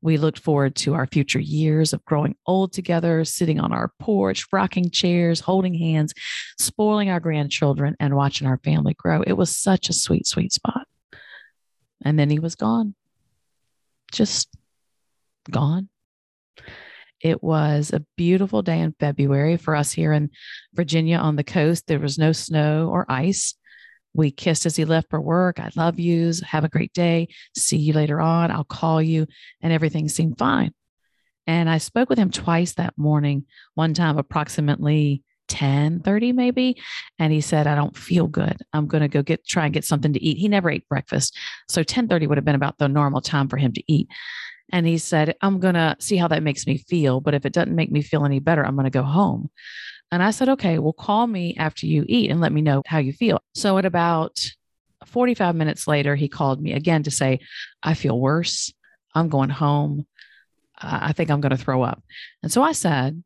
We 0.00 0.18
looked 0.18 0.40
forward 0.40 0.74
to 0.76 0.94
our 0.94 1.06
future 1.06 1.40
years 1.40 1.92
of 1.92 2.04
growing 2.04 2.36
old 2.46 2.72
together, 2.72 3.24
sitting 3.24 3.60
on 3.60 3.72
our 3.72 3.92
porch, 4.00 4.46
rocking 4.52 4.90
chairs, 4.90 5.40
holding 5.40 5.74
hands, 5.74 6.12
spoiling 6.58 7.10
our 7.10 7.20
grandchildren, 7.20 7.96
and 8.00 8.16
watching 8.16 8.48
our 8.48 8.58
family 8.58 8.94
grow. 8.94 9.22
It 9.22 9.34
was 9.34 9.56
such 9.56 9.88
a 9.88 9.92
sweet, 9.92 10.26
sweet 10.26 10.52
spot. 10.52 10.86
And 12.04 12.18
then 12.18 12.30
he 12.30 12.40
was 12.40 12.56
gone. 12.56 12.94
Just 14.10 14.48
gone. 15.50 15.88
It 17.22 17.42
was 17.42 17.92
a 17.92 18.04
beautiful 18.16 18.62
day 18.62 18.80
in 18.80 18.94
February 18.98 19.56
for 19.56 19.76
us 19.76 19.92
here 19.92 20.12
in 20.12 20.30
Virginia 20.74 21.18
on 21.18 21.36
the 21.36 21.44
coast. 21.44 21.86
There 21.86 22.00
was 22.00 22.18
no 22.18 22.32
snow 22.32 22.88
or 22.90 23.06
ice. 23.08 23.54
We 24.12 24.30
kissed 24.32 24.66
as 24.66 24.76
he 24.76 24.84
left 24.84 25.08
for 25.08 25.20
work. 25.20 25.60
I 25.60 25.70
love 25.76 25.98
yous. 25.98 26.40
Have 26.40 26.64
a 26.64 26.68
great 26.68 26.92
day. 26.92 27.28
See 27.56 27.78
you 27.78 27.92
later 27.92 28.20
on. 28.20 28.50
I'll 28.50 28.64
call 28.64 29.00
you. 29.00 29.26
And 29.62 29.72
everything 29.72 30.08
seemed 30.08 30.36
fine. 30.36 30.72
And 31.46 31.70
I 31.70 31.78
spoke 31.78 32.08
with 32.10 32.18
him 32.18 32.30
twice 32.30 32.74
that 32.74 32.98
morning, 32.98 33.46
one 33.74 33.94
time 33.94 34.18
approximately 34.18 35.22
10 35.48 36.00
30 36.00 36.32
maybe 36.32 36.80
and 37.18 37.32
he 37.32 37.40
said 37.40 37.66
i 37.66 37.74
don't 37.74 37.96
feel 37.96 38.26
good 38.26 38.56
i'm 38.72 38.86
going 38.86 39.02
to 39.02 39.08
go 39.08 39.22
get 39.22 39.44
try 39.44 39.64
and 39.64 39.74
get 39.74 39.84
something 39.84 40.12
to 40.12 40.22
eat 40.22 40.38
he 40.38 40.48
never 40.48 40.70
ate 40.70 40.88
breakfast 40.88 41.36
so 41.68 41.82
10 41.82 42.08
30 42.08 42.26
would 42.28 42.38
have 42.38 42.44
been 42.44 42.54
about 42.54 42.78
the 42.78 42.88
normal 42.88 43.20
time 43.20 43.48
for 43.48 43.56
him 43.58 43.72
to 43.72 43.82
eat 43.86 44.08
and 44.70 44.86
he 44.86 44.98
said, 44.98 45.34
I'm 45.40 45.58
going 45.60 45.74
to 45.74 45.96
see 45.98 46.16
how 46.16 46.28
that 46.28 46.42
makes 46.42 46.66
me 46.66 46.78
feel. 46.78 47.20
But 47.20 47.34
if 47.34 47.44
it 47.46 47.52
doesn't 47.52 47.74
make 47.74 47.90
me 47.90 48.02
feel 48.02 48.24
any 48.24 48.38
better, 48.38 48.64
I'm 48.64 48.74
going 48.74 48.84
to 48.84 48.90
go 48.90 49.02
home. 49.02 49.50
And 50.10 50.22
I 50.22 50.30
said, 50.30 50.50
okay, 50.50 50.78
well, 50.78 50.92
call 50.92 51.26
me 51.26 51.56
after 51.58 51.86
you 51.86 52.04
eat 52.06 52.30
and 52.30 52.40
let 52.40 52.52
me 52.52 52.60
know 52.60 52.82
how 52.86 52.98
you 52.98 53.12
feel. 53.12 53.40
So 53.54 53.78
at 53.78 53.86
about 53.86 54.38
45 55.06 55.54
minutes 55.56 55.88
later, 55.88 56.14
he 56.14 56.28
called 56.28 56.60
me 56.60 56.74
again 56.74 57.02
to 57.04 57.10
say, 57.10 57.40
I 57.82 57.94
feel 57.94 58.18
worse. 58.20 58.72
I'm 59.14 59.28
going 59.28 59.50
home. 59.50 60.06
I 60.78 61.12
think 61.12 61.30
I'm 61.30 61.40
going 61.40 61.56
to 61.56 61.56
throw 61.56 61.82
up. 61.82 62.02
And 62.42 62.52
so 62.52 62.62
I 62.62 62.72
said, 62.72 63.22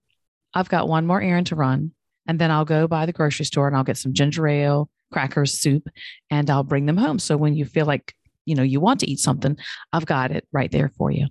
I've 0.54 0.68
got 0.68 0.88
one 0.88 1.06
more 1.06 1.20
errand 1.20 1.48
to 1.48 1.56
run. 1.56 1.92
And 2.26 2.38
then 2.38 2.50
I'll 2.50 2.64
go 2.64 2.86
by 2.88 3.06
the 3.06 3.12
grocery 3.12 3.46
store 3.46 3.66
and 3.66 3.76
I'll 3.76 3.84
get 3.84 3.96
some 3.96 4.12
ginger 4.12 4.46
ale, 4.46 4.88
crackers, 5.12 5.58
soup, 5.58 5.88
and 6.30 6.50
I'll 6.50 6.64
bring 6.64 6.86
them 6.86 6.96
home. 6.96 7.18
So 7.18 7.36
when 7.36 7.54
you 7.54 7.64
feel 7.64 7.86
like 7.86 8.14
you 8.46 8.54
know 8.54 8.62
you 8.62 8.80
want 8.80 9.00
to 9.00 9.10
eat 9.10 9.18
something 9.18 9.56
i've 9.92 10.06
got 10.06 10.30
it 10.30 10.46
right 10.52 10.70
there 10.72 10.90
for 10.96 11.10
you 11.10 11.26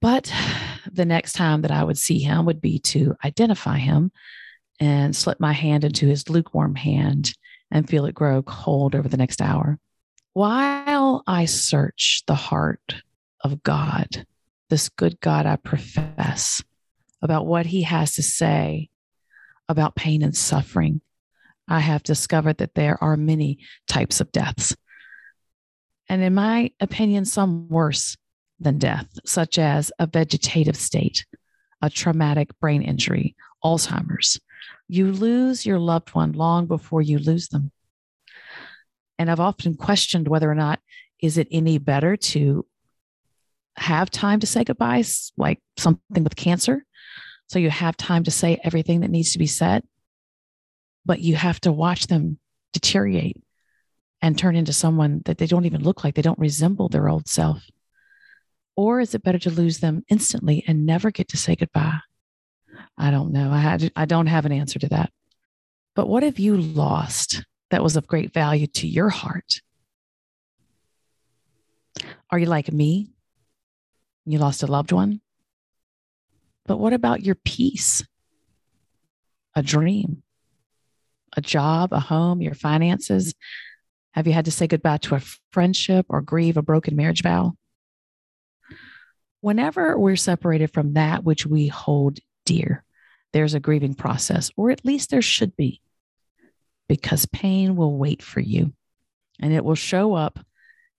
but 0.00 0.32
the 0.90 1.04
next 1.04 1.32
time 1.32 1.62
that 1.62 1.70
i 1.70 1.82
would 1.82 1.98
see 1.98 2.18
him 2.18 2.46
would 2.46 2.60
be 2.60 2.78
to 2.78 3.16
identify 3.24 3.78
him 3.78 4.12
and 4.80 5.16
slip 5.16 5.40
my 5.40 5.52
hand 5.52 5.82
into 5.84 6.06
his 6.06 6.28
lukewarm 6.28 6.74
hand 6.74 7.34
and 7.70 7.88
feel 7.88 8.06
it 8.06 8.14
grow 8.14 8.42
cold 8.42 8.94
over 8.94 9.08
the 9.08 9.16
next 9.16 9.42
hour 9.42 9.78
while 10.34 11.22
i 11.26 11.44
search 11.44 12.22
the 12.26 12.34
heart 12.34 13.02
of 13.42 13.62
god 13.62 14.24
this 14.70 14.88
good 14.88 15.18
god 15.20 15.46
i 15.46 15.56
profess 15.56 16.62
about 17.22 17.46
what 17.46 17.66
he 17.66 17.82
has 17.82 18.14
to 18.14 18.22
say 18.22 18.88
about 19.68 19.96
pain 19.96 20.22
and 20.22 20.36
suffering, 20.36 21.00
I 21.68 21.80
have 21.80 22.02
discovered 22.02 22.58
that 22.58 22.74
there 22.74 23.02
are 23.02 23.16
many 23.16 23.58
types 23.86 24.20
of 24.20 24.32
deaths. 24.32 24.74
And 26.08 26.22
in 26.22 26.34
my 26.34 26.72
opinion, 26.80 27.24
some 27.24 27.68
worse 27.68 28.16
than 28.60 28.78
death, 28.78 29.06
such 29.24 29.58
as 29.58 29.92
a 29.98 30.06
vegetative 30.06 30.76
state, 30.76 31.26
a 31.82 31.90
traumatic 31.90 32.58
brain 32.60 32.82
injury, 32.82 33.36
Alzheimer's. 33.64 34.40
You 34.88 35.12
lose 35.12 35.66
your 35.66 35.78
loved 35.78 36.14
one 36.14 36.32
long 36.32 36.66
before 36.66 37.02
you 37.02 37.18
lose 37.18 37.48
them. 37.48 37.70
And 39.18 39.30
I've 39.30 39.40
often 39.40 39.76
questioned 39.76 40.28
whether 40.28 40.50
or 40.50 40.54
not 40.54 40.80
is 41.20 41.38
it 41.38 41.48
any 41.50 41.78
better 41.78 42.16
to 42.16 42.64
have 43.76 44.10
time 44.10 44.40
to 44.40 44.46
say 44.46 44.64
goodbyes, 44.64 45.32
like 45.36 45.60
something 45.76 46.24
with 46.24 46.36
cancer? 46.36 46.84
So 47.48 47.58
you 47.58 47.70
have 47.70 47.96
time 47.96 48.24
to 48.24 48.30
say 48.30 48.60
everything 48.62 49.00
that 49.00 49.10
needs 49.10 49.32
to 49.32 49.38
be 49.38 49.46
said, 49.46 49.82
but 51.04 51.20
you 51.20 51.36
have 51.36 51.60
to 51.60 51.72
watch 51.72 52.06
them 52.06 52.38
deteriorate 52.72 53.42
and 54.20 54.36
turn 54.36 54.56
into 54.56 54.72
someone 54.72 55.22
that 55.24 55.38
they 55.38 55.46
don't 55.46 55.66
even 55.66 55.82
look 55.82 56.04
like, 56.04 56.14
they 56.14 56.22
don't 56.22 56.38
resemble 56.38 56.88
their 56.88 57.08
old 57.08 57.28
self. 57.28 57.62
Or 58.76 59.00
is 59.00 59.14
it 59.14 59.22
better 59.22 59.38
to 59.40 59.50
lose 59.50 59.78
them 59.78 60.04
instantly 60.08 60.64
and 60.66 60.86
never 60.86 61.10
get 61.10 61.28
to 61.28 61.36
say 61.36 61.56
goodbye? 61.56 61.98
I 62.96 63.10
don't 63.10 63.32
know. 63.32 63.50
I 63.50 63.58
had 63.58 63.92
I 63.96 64.04
don't 64.04 64.26
have 64.26 64.46
an 64.46 64.52
answer 64.52 64.78
to 64.78 64.88
that. 64.88 65.10
But 65.94 66.08
what 66.08 66.22
have 66.22 66.38
you 66.38 66.56
lost 66.56 67.44
that 67.70 67.82
was 67.82 67.96
of 67.96 68.06
great 68.06 68.32
value 68.32 68.66
to 68.68 68.86
your 68.86 69.08
heart? 69.08 69.60
Are 72.30 72.38
you 72.38 72.46
like 72.46 72.72
me? 72.72 73.10
You 74.24 74.38
lost 74.38 74.62
a 74.62 74.66
loved 74.66 74.92
one? 74.92 75.20
But 76.66 76.78
what 76.78 76.92
about 76.92 77.24
your 77.24 77.34
peace? 77.34 78.04
A 79.54 79.62
dream? 79.62 80.22
A 81.36 81.40
job, 81.40 81.92
a 81.92 82.00
home, 82.00 82.42
your 82.42 82.54
finances? 82.54 83.34
Have 84.18 84.26
you 84.26 84.32
had 84.32 84.46
to 84.46 84.50
say 84.50 84.66
goodbye 84.66 84.96
to 84.96 85.14
a 85.14 85.22
friendship 85.52 86.06
or 86.08 86.20
grieve 86.20 86.56
a 86.56 86.62
broken 86.62 86.96
marriage 86.96 87.22
vow? 87.22 87.54
Whenever 89.42 89.96
we're 89.96 90.16
separated 90.16 90.72
from 90.72 90.94
that 90.94 91.22
which 91.22 91.46
we 91.46 91.68
hold 91.68 92.18
dear, 92.44 92.82
there's 93.32 93.54
a 93.54 93.60
grieving 93.60 93.94
process, 93.94 94.50
or 94.56 94.72
at 94.72 94.84
least 94.84 95.10
there 95.10 95.22
should 95.22 95.54
be, 95.54 95.80
because 96.88 97.26
pain 97.26 97.76
will 97.76 97.96
wait 97.96 98.20
for 98.20 98.40
you 98.40 98.72
and 99.38 99.52
it 99.52 99.64
will 99.64 99.76
show 99.76 100.14
up 100.14 100.40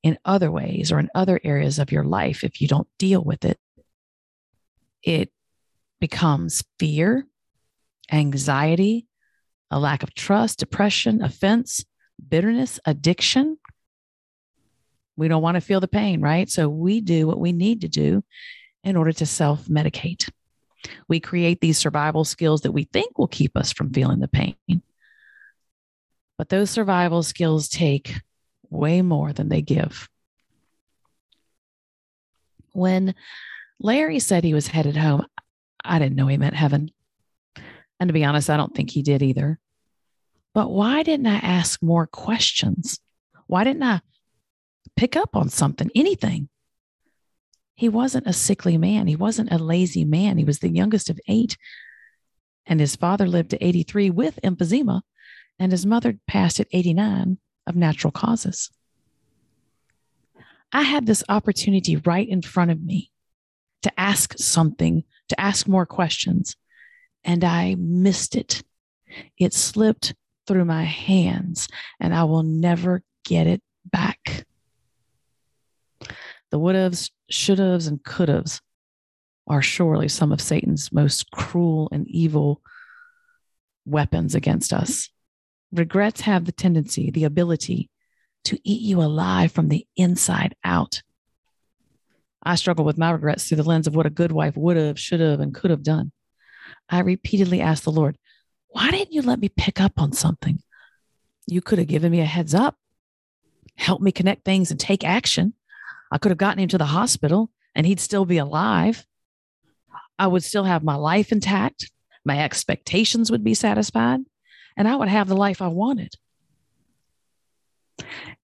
in 0.02 0.18
other 0.24 0.50
ways 0.50 0.90
or 0.90 0.98
in 0.98 1.10
other 1.14 1.42
areas 1.44 1.78
of 1.78 1.92
your 1.92 2.06
life 2.06 2.46
if 2.46 2.62
you 2.62 2.70
don't 2.70 2.88
deal 2.98 3.22
with 3.22 3.44
it. 3.44 3.60
It 5.04 5.30
becomes 6.00 6.64
fear, 6.80 7.28
anxiety, 8.10 9.08
a 9.70 9.78
lack 9.78 10.04
of 10.04 10.14
trust, 10.14 10.60
depression, 10.60 11.22
offense, 11.22 11.84
bitterness, 12.28 12.80
addiction. 12.86 13.58
We 15.16 15.28
don't 15.28 15.42
want 15.42 15.56
to 15.56 15.62
feel 15.62 15.80
the 15.80 15.88
pain, 15.88 16.22
right? 16.22 16.50
So 16.50 16.70
we 16.70 17.02
do 17.02 17.28
what 17.28 17.40
we 17.40 17.52
need 17.52 17.82
to 17.82 17.88
do 17.88 18.24
in 18.84 18.96
order 18.96 19.12
to 19.14 19.26
self 19.26 19.66
medicate. 19.66 20.30
We 21.08 21.20
create 21.20 21.60
these 21.60 21.78
survival 21.78 22.24
skills 22.24 22.62
that 22.62 22.72
we 22.72 22.86
think 22.86 23.18
will 23.18 23.28
keep 23.28 23.58
us 23.58 23.74
from 23.74 23.94
feeling 23.94 24.20
the 24.20 24.28
pain. 24.28 24.56
But 26.38 26.50
those 26.50 26.70
survival 26.70 27.22
skills 27.22 27.68
take 27.68 28.16
way 28.70 29.02
more 29.02 29.34
than 29.34 29.50
they 29.50 29.62
give. 29.62 30.08
When 32.72 33.14
Larry 33.80 34.20
said 34.20 34.44
he 34.44 34.54
was 34.54 34.68
headed 34.68 34.96
home, 34.96 35.26
I 35.84 36.00
didn't 36.00 36.16
know 36.16 36.28
he 36.28 36.38
meant 36.38 36.56
heaven. 36.56 36.92
And 38.00 38.08
to 38.08 38.14
be 38.14 38.24
honest, 38.24 38.50
I 38.50 38.58
don't 38.58 38.74
think 38.74 38.90
he 38.90 39.02
did 39.02 39.22
either. 39.22 39.60
But 40.54 40.70
why 40.72 41.04
didn't 41.04 41.28
I 41.28 41.38
ask 41.38 41.82
more 41.82 42.08
questions? 42.08 43.00
Why 43.48 43.64
didn't 43.64 43.84
I 43.84 44.02
pick 44.96 45.16
up 45.16 45.36
on 45.36 45.50
something, 45.50 45.90
anything? 45.96 46.50
He 47.76 47.88
wasn't 47.88 48.28
a 48.28 48.34
sickly 48.34 48.78
man. 48.78 49.08
He 49.08 49.16
wasn't 49.16 49.52
a 49.52 49.58
lazy 49.58 50.04
man. 50.04 50.38
He 50.38 50.44
was 50.44 50.60
the 50.60 50.70
youngest 50.70 51.10
of 51.10 51.20
eight. 51.28 51.58
And 52.66 52.80
his 52.80 52.96
father 52.96 53.26
lived 53.26 53.52
to 53.52 53.66
83 53.66 54.10
with 54.10 54.40
emphysema, 54.44 55.02
and 55.58 55.72
his 55.72 55.86
mother 55.86 56.20
passed 56.28 56.60
at 56.60 56.68
89 56.72 57.38
of 57.66 57.76
natural 57.76 58.12
causes. 58.12 58.70
I 60.72 60.84
had 60.84 61.06
this 61.06 61.24
opportunity 61.30 61.96
right 61.96 62.28
in 62.28 62.42
front 62.42 62.72
of 62.72 62.84
me 62.84 63.12
to 63.84 64.00
ask 64.00 64.38
something, 64.38 65.04
to 65.30 65.40
ask 65.40 65.68
more 65.68 65.86
questions, 65.86 66.56
and 67.24 67.44
I 67.44 67.76
missed 67.80 68.36
it. 68.36 68.62
It 69.38 69.54
slipped 69.54 70.14
through 70.50 70.66
my 70.66 70.84
hands, 70.84 71.68
and 72.00 72.12
I 72.12 72.24
will 72.24 72.42
never 72.42 73.04
get 73.24 73.46
it 73.46 73.62
back. 73.86 74.46
The 76.50 76.58
would 76.58 76.74
haves, 76.74 77.12
should 77.30 77.60
haves, 77.60 77.86
and 77.86 78.04
could 78.04 78.30
haves 78.30 78.60
are 79.46 79.62
surely 79.62 80.08
some 80.08 80.32
of 80.32 80.42
Satan's 80.42 80.92
most 80.92 81.30
cruel 81.30 81.88
and 81.92 82.08
evil 82.08 82.64
weapons 83.86 84.34
against 84.34 84.74
us. 84.74 85.12
Regrets 85.72 86.22
have 86.22 86.46
the 86.46 86.52
tendency, 86.52 87.12
the 87.12 87.26
ability 87.26 87.92
to 88.46 88.60
eat 88.64 88.82
you 88.82 89.04
alive 89.04 89.52
from 89.52 89.70
the 89.70 89.86
inside 89.96 90.56
out. 90.64 91.04
I 92.42 92.56
struggle 92.56 92.86
with 92.86 92.98
my 92.98 93.12
regrets 93.12 93.48
through 93.48 93.58
the 93.58 93.64
lens 93.64 93.86
of 93.86 93.96
what 93.96 94.08
a 94.08 94.10
good 94.10 94.32
wife 94.32 94.58
would 94.58 94.78
have, 94.78 95.00
should 95.00 95.20
have, 95.20 95.42
and 95.42 95.54
could 95.54 95.70
have 95.70 95.84
done. 95.84 96.12
I 96.90 97.02
repeatedly 97.02 97.62
asked 97.62 97.84
the 97.84 97.92
Lord, 97.92 98.18
why 98.70 98.92
didn't 98.92 99.14
you 99.14 99.22
let 99.22 99.40
me 99.40 99.50
pick 99.50 99.80
up 99.82 99.94
on 99.98 100.14
something? 100.14 100.62
You 101.48 101.62
could 101.62 101.80
have 101.80 101.88
given 101.88 102.12
me 102.12 102.22
a 102.22 102.26
heads 102.26 102.54
up, 102.54 102.78
helped 103.76 104.04
me 104.04 104.12
connect 104.12 104.46
things 104.46 104.72
and 104.72 104.80
take 104.80 105.04
action. 105.04 105.54
I 106.12 106.18
could 106.18 106.32
have 106.32 106.38
gotten 106.38 106.62
him 106.62 106.70
to 106.70 106.78
the 106.78 106.86
hospital 106.86 107.50
and 107.76 107.86
he'd 107.86 108.00
still 108.00 108.26
be 108.26 108.38
alive. 108.38 109.06
I 110.18 110.28
would 110.28 110.44
still 110.44 110.64
have 110.64 110.84
my 110.84 110.96
life 110.96 111.32
intact. 111.32 111.92
My 112.26 112.40
expectations 112.40 113.32
would 113.32 113.44
be 113.44 113.54
satisfied 113.54 114.20
and 114.78 114.88
I 114.88 114.96
would 114.96 115.10
have 115.10 115.28
the 115.28 115.36
life 115.36 115.62
I 115.62 115.68
wanted. 115.68 116.14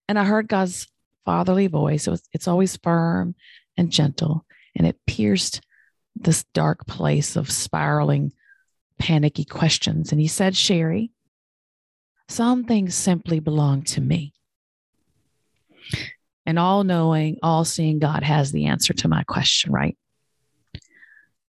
And 0.08 0.20
I 0.20 0.26
heard 0.26 0.48
God's 0.48 0.88
fatherly 1.26 1.68
voice. 1.68 2.08
It 2.08 2.12
was, 2.12 2.24
it's 2.34 2.48
always 2.48 2.78
firm 2.78 3.36
and 3.78 3.92
gentle, 3.92 4.46
and 4.76 4.86
it 4.86 5.00
pierced 5.08 5.62
this 6.16 6.44
dark 6.54 6.86
place 6.86 7.36
of 7.36 7.52
spiraling, 7.52 8.32
panicky 9.00 9.46
questions. 9.46 10.12
And 10.12 10.20
he 10.20 10.28
said, 10.28 10.56
Sherry, 10.56 11.12
some 12.28 12.64
things 12.64 12.96
simply 12.96 13.40
belong 13.40 13.84
to 13.84 14.02
me. 14.02 14.34
And 16.46 16.60
all 16.60 16.84
knowing, 16.84 17.38
all 17.42 17.66
seeing 17.66 18.00
God 18.00 18.24
has 18.24 18.52
the 18.52 18.66
answer 18.66 18.94
to 18.94 19.08
my 19.08 19.24
question, 19.24 19.72
right? 19.72 19.98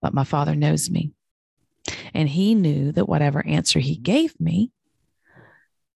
But 0.01 0.13
my 0.13 0.23
father 0.23 0.55
knows 0.55 0.89
me. 0.89 1.11
And 2.13 2.27
he 2.27 2.55
knew 2.55 2.91
that 2.91 3.07
whatever 3.07 3.45
answer 3.45 3.79
he 3.79 3.95
gave 3.95 4.39
me 4.39 4.71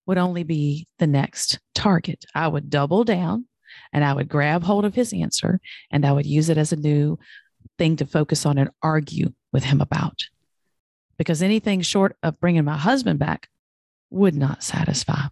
would 0.06 0.18
only 0.18 0.44
be 0.44 0.88
the 1.00 1.08
next 1.08 1.60
target. 1.74 2.26
I 2.34 2.48
would 2.48 2.70
double 2.70 3.04
down 3.04 3.46
and 3.92 4.04
I 4.04 4.14
would 4.14 4.30
grab 4.30 4.64
hold 4.64 4.86
of 4.86 4.96
his 4.96 5.14
answer 5.14 5.60
and 5.92 6.06
I 6.06 6.12
would 6.12 6.26
use 6.26 6.50
it 6.50 6.58
as 6.58 6.72
a 6.72 6.78
new 6.78 7.18
thing 7.78 7.98
to 7.98 8.06
focus 8.06 8.46
on 8.46 8.58
and 8.58 8.70
argue 8.82 9.34
with 9.52 9.64
him 9.64 9.82
about. 9.82 10.28
Because 11.18 11.42
anything 11.42 11.82
short 11.82 12.18
of 12.24 12.40
bringing 12.40 12.66
my 12.66 12.78
husband 12.78 13.20
back 13.20 13.50
would 14.10 14.36
not 14.36 14.64
satisfy. 14.64 15.28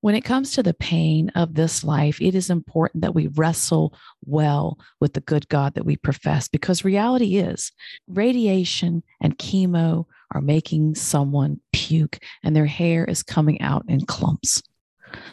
When 0.00 0.14
it 0.14 0.20
comes 0.20 0.52
to 0.52 0.62
the 0.62 0.74
pain 0.74 1.30
of 1.30 1.54
this 1.54 1.82
life, 1.82 2.20
it 2.20 2.34
is 2.34 2.50
important 2.50 3.02
that 3.02 3.14
we 3.14 3.28
wrestle 3.28 3.96
well 4.26 4.78
with 5.00 5.14
the 5.14 5.22
good 5.22 5.48
God 5.48 5.74
that 5.74 5.86
we 5.86 5.96
profess 5.96 6.46
because 6.46 6.84
reality 6.84 7.36
is 7.36 7.72
radiation 8.06 9.02
and 9.22 9.38
chemo 9.38 10.04
are 10.30 10.42
making 10.42 10.94
someone 10.94 11.60
puke 11.72 12.18
and 12.42 12.54
their 12.54 12.66
hair 12.66 13.06
is 13.06 13.22
coming 13.22 13.62
out 13.62 13.84
in 13.88 14.04
clumps. 14.04 14.62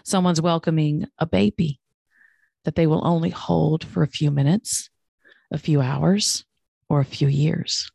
Someone's 0.06 0.42
welcoming 0.42 1.06
a 1.20 1.26
baby 1.26 1.82
that 2.64 2.76
they 2.76 2.88
will 2.88 3.06
only 3.06 3.30
hold 3.30 3.84
for 3.84 4.04
a 4.04 4.08
few 4.08 4.32
minutes, 4.32 4.90
a 5.52 5.58
few 5.58 5.82
hours, 5.82 6.46
or 6.88 7.02
a 7.02 7.06
few 7.06 7.28
years. 7.28 7.92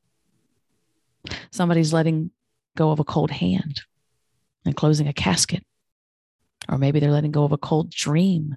Somebody's 1.51 1.93
letting 1.93 2.31
go 2.77 2.91
of 2.91 3.01
a 3.01 3.05
cold 3.05 3.31
hand 3.31 3.81
and 4.65 4.77
closing 4.77 5.09
a 5.09 5.13
casket 5.13 5.65
or 6.69 6.79
maybe 6.79 7.01
they're 7.01 7.11
letting 7.11 7.33
go 7.33 7.45
of 7.45 7.53
a 7.53 7.59
cold 7.59 7.91
dream, 7.91 8.57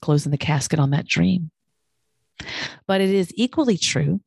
closing 0.00 0.30
the 0.30 0.38
casket 0.38 0.78
on 0.78 0.90
that 0.90 1.06
dream. 1.06 1.50
But 2.86 3.00
it 3.00 3.10
is 3.10 3.32
equally 3.36 3.78
true 3.78 4.20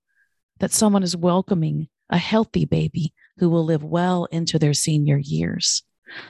that 0.59 0.71
someone 0.71 1.03
is 1.03 1.15
welcoming 1.15 1.87
a 2.09 2.17
healthy 2.17 2.65
baby 2.65 3.13
who 3.37 3.49
will 3.49 3.65
live 3.65 3.83
well 3.83 4.25
into 4.25 4.57
their 4.57 4.73
senior 4.73 5.17
years. 5.17 5.83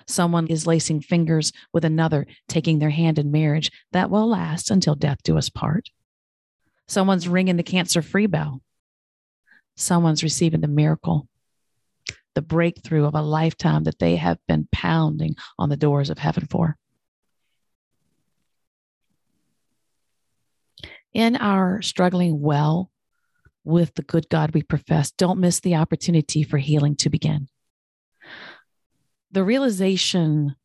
Someone 0.07 0.47
is 0.47 0.67
lacing 0.67 1.01
fingers 1.01 1.53
with 1.71 1.85
another, 1.85 2.25
taking 2.47 2.79
their 2.79 2.89
hand 2.89 3.19
in 3.19 3.31
marriage 3.31 3.71
that 3.91 4.09
will 4.09 4.27
last 4.27 4.71
until 4.71 4.95
death 4.95 5.19
do 5.23 5.37
us 5.37 5.49
part. 5.49 5.89
Someone's 6.87 7.27
ringing 7.27 7.57
the 7.57 7.63
cancer 7.63 8.01
free 8.01 8.27
bell. 8.27 8.61
Someone's 9.77 10.23
receiving 10.23 10.61
the 10.61 10.67
miracle 10.67 11.29
the 12.37 12.41
breakthrough 12.43 13.05
of 13.05 13.15
a 13.15 13.21
lifetime 13.23 13.83
that 13.85 13.97
they 13.97 14.15
have 14.15 14.37
been 14.47 14.67
pounding 14.71 15.35
on 15.57 15.69
the 15.69 15.75
doors 15.75 16.11
of 16.11 16.19
heaven 16.19 16.45
for. 16.45 16.77
In 21.15 21.35
our 21.35 21.81
struggling 21.81 22.39
well 22.39 22.91
with 23.63 23.95
the 23.95 24.03
good 24.03 24.29
God 24.29 24.53
we 24.53 24.61
profess, 24.61 25.09
don't 25.09 25.39
miss 25.39 25.61
the 25.61 25.77
opportunity 25.77 26.43
for 26.43 26.59
healing 26.59 26.95
to 26.97 27.09
begin. 27.09 27.47
The 29.31 29.43
realization 29.43 30.55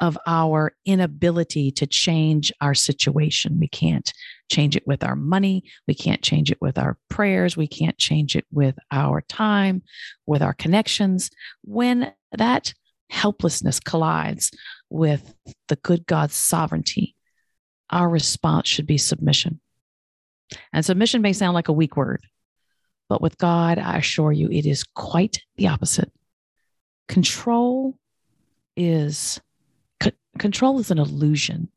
of 0.00 0.18
our 0.26 0.74
inability 0.84 1.70
to 1.72 1.86
change 1.86 2.52
our 2.60 2.74
situation. 2.74 3.58
We 3.58 3.68
can't 3.68 4.12
change 4.50 4.76
it 4.76 4.86
with 4.86 5.04
our 5.04 5.16
money. 5.16 5.64
We 5.86 5.94
can't 5.94 6.22
change 6.22 6.50
it 6.50 6.58
with 6.60 6.78
our 6.78 6.98
prayers. 7.08 7.56
We 7.56 7.68
can't 7.68 7.96
change 7.96 8.36
it 8.36 8.44
with 8.50 8.76
our 8.90 9.20
time, 9.22 9.82
with 10.26 10.42
our 10.42 10.52
connections. 10.54 11.30
When 11.62 12.12
that 12.32 12.74
helplessness 13.10 13.80
collides 13.80 14.50
with 14.90 15.34
the 15.68 15.76
good 15.76 16.06
God's 16.06 16.34
sovereignty, 16.34 17.14
our 17.90 18.08
response 18.08 18.68
should 18.68 18.86
be 18.86 18.98
submission. 18.98 19.60
And 20.72 20.84
submission 20.84 21.22
may 21.22 21.32
sound 21.32 21.54
like 21.54 21.68
a 21.68 21.72
weak 21.72 21.96
word, 21.96 22.26
but 23.08 23.22
with 23.22 23.38
God, 23.38 23.78
I 23.78 23.98
assure 23.98 24.32
you, 24.32 24.48
it 24.50 24.66
is 24.66 24.84
quite 24.94 25.40
the 25.56 25.68
opposite. 25.68 26.12
Control 27.08 27.96
is 28.76 29.40
control 30.38 30.78
is 30.78 30.90
an 30.90 30.98
illusion. 30.98 31.68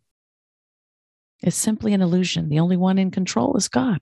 It's 1.41 1.55
simply 1.55 1.93
an 1.93 2.01
illusion. 2.01 2.49
The 2.49 2.59
only 2.59 2.77
one 2.77 2.97
in 2.97 3.11
control 3.11 3.55
is 3.57 3.67
God. 3.67 3.99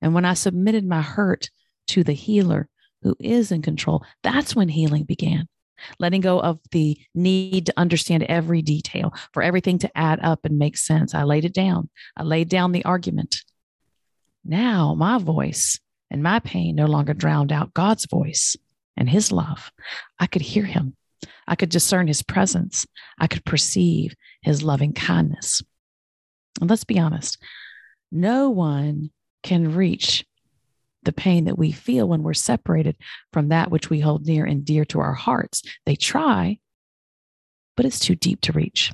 And 0.00 0.14
when 0.14 0.24
I 0.24 0.34
submitted 0.34 0.84
my 0.84 1.02
hurt 1.02 1.50
to 1.88 2.02
the 2.02 2.12
healer 2.12 2.68
who 3.02 3.14
is 3.20 3.52
in 3.52 3.62
control, 3.62 4.04
that's 4.22 4.56
when 4.56 4.68
healing 4.68 5.04
began. 5.04 5.48
Letting 5.98 6.20
go 6.20 6.40
of 6.40 6.60
the 6.70 6.96
need 7.14 7.66
to 7.66 7.74
understand 7.76 8.22
every 8.24 8.62
detail, 8.62 9.12
for 9.32 9.42
everything 9.42 9.78
to 9.78 9.98
add 9.98 10.20
up 10.22 10.44
and 10.44 10.58
make 10.58 10.76
sense. 10.76 11.14
I 11.14 11.24
laid 11.24 11.44
it 11.44 11.54
down. 11.54 11.90
I 12.16 12.22
laid 12.22 12.48
down 12.48 12.72
the 12.72 12.84
argument. 12.84 13.36
Now 14.44 14.94
my 14.94 15.18
voice 15.18 15.80
and 16.10 16.22
my 16.22 16.38
pain 16.38 16.76
no 16.76 16.86
longer 16.86 17.14
drowned 17.14 17.52
out 17.52 17.74
God's 17.74 18.06
voice 18.06 18.56
and 18.96 19.08
his 19.08 19.32
love. 19.32 19.72
I 20.18 20.26
could 20.26 20.42
hear 20.42 20.64
him. 20.64 20.96
I 21.46 21.56
could 21.56 21.70
discern 21.70 22.06
his 22.06 22.22
presence. 22.22 22.86
I 23.18 23.26
could 23.26 23.44
perceive 23.44 24.14
his 24.42 24.62
loving 24.62 24.92
kindness. 24.92 25.62
And 26.60 26.68
let's 26.68 26.84
be 26.84 26.98
honest, 26.98 27.42
no 28.10 28.50
one 28.50 29.10
can 29.42 29.74
reach 29.74 30.24
the 31.02 31.12
pain 31.12 31.46
that 31.46 31.58
we 31.58 31.72
feel 31.72 32.08
when 32.08 32.22
we're 32.22 32.34
separated 32.34 32.96
from 33.32 33.48
that 33.48 33.70
which 33.70 33.90
we 33.90 34.00
hold 34.00 34.26
near 34.26 34.44
and 34.44 34.64
dear 34.64 34.84
to 34.86 35.00
our 35.00 35.14
hearts. 35.14 35.62
They 35.84 35.96
try, 35.96 36.58
but 37.76 37.86
it's 37.86 37.98
too 37.98 38.14
deep 38.14 38.42
to 38.42 38.52
reach. 38.52 38.92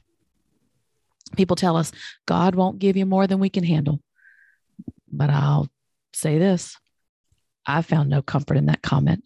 People 1.37 1.57
tell 1.57 1.77
us 1.77 1.93
God 2.27 2.55
won't 2.55 2.79
give 2.79 2.97
you 2.97 3.05
more 3.05 3.27
than 3.27 3.39
we 3.39 3.51
can 3.51 3.65
handle. 3.65 4.01
But 5.11 5.31
I'll 5.31 5.69
say 6.15 6.39
this 6.39 6.77
I 7.67 7.83
found 7.83 8.09
no 8.09 8.23
comfort 8.23 8.57
in 8.57 8.67
that 8.67 8.83
comment. 8.83 9.25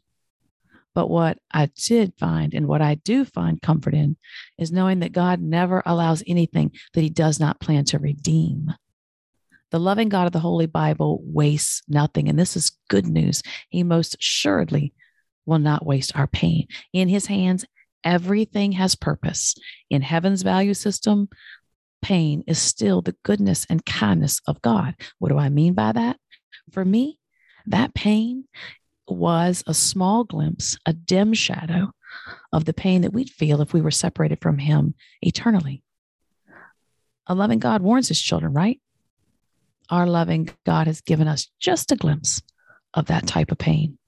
But 0.95 1.09
what 1.09 1.39
I 1.51 1.71
did 1.75 2.13
find 2.19 2.55
and 2.55 2.67
what 2.67 2.83
I 2.83 2.97
do 2.97 3.25
find 3.25 3.63
comfort 3.63 3.95
in 3.95 4.17
is 4.59 4.73
knowing 4.73 5.01
that 5.01 5.13
God 5.13 5.41
never 5.41 5.83
allows 5.87 6.23
anything 6.27 6.73
that 6.93 7.01
he 7.01 7.09
does 7.09 7.41
not 7.41 7.61
plan 7.61 7.85
to 7.87 7.99
redeem. 7.99 8.73
The 9.71 9.81
loving 9.81 10.11
God 10.11 10.27
of 10.27 10.33
the 10.33 10.41
Holy 10.41 10.67
Bible 10.67 11.21
wastes 11.25 11.83
nothing. 11.89 12.29
And 12.29 12.39
this 12.39 12.57
is 12.57 12.77
good 12.91 13.07
news. 13.07 13.43
He 13.71 13.83
most 13.83 14.17
assuredly 14.21 14.93
will 15.47 15.59
not 15.59 15.87
waste 15.87 16.15
our 16.15 16.27
pain. 16.27 16.67
In 16.93 17.09
his 17.09 17.27
hands, 17.27 17.65
everything 18.05 18.73
has 18.73 18.95
purpose. 18.95 19.55
In 19.89 20.03
heaven's 20.03 20.43
value 20.43 20.75
system, 20.75 21.29
pain 22.03 22.45
is 22.47 22.59
still 22.59 23.01
the 23.01 23.17
goodness 23.23 23.67
and 23.71 23.87
kindness 23.87 24.41
of 24.47 24.61
God. 24.61 24.95
What 25.19 25.31
do 25.31 25.39
I 25.39 25.49
mean 25.49 25.73
by 25.73 25.93
that? 25.93 26.19
For 26.71 26.85
me, 26.85 27.19
that 27.67 27.95
pain 27.95 28.45
was 29.09 29.63
a 29.67 29.75
small 29.75 30.25
glimpse, 30.25 30.79
a 30.87 30.93
dim 30.93 31.35
shadow 31.35 31.93
of 32.53 32.65
the 32.65 32.75
pain 32.75 33.03
that 33.03 33.13
we'd 33.13 33.31
feel 33.31 33.61
if 33.61 33.73
we 33.73 33.81
were 33.81 33.91
separated 33.91 34.41
from 34.41 34.59
Him 34.59 34.95
eternally. 35.21 35.83
A 37.27 37.35
loving 37.35 37.59
God 37.59 37.83
warns 37.83 38.09
His 38.09 38.21
children, 38.21 38.53
right? 38.53 38.81
Our 39.91 40.07
loving 40.07 40.49
God 40.65 40.87
has 40.87 41.01
given 41.01 41.29
us 41.29 41.51
just 41.61 41.93
a 41.93 41.97
glimpse 41.97 42.43
of 42.95 43.07
that 43.07 43.27
type 43.27 43.51
of 43.51 43.59
pain. 43.59 43.99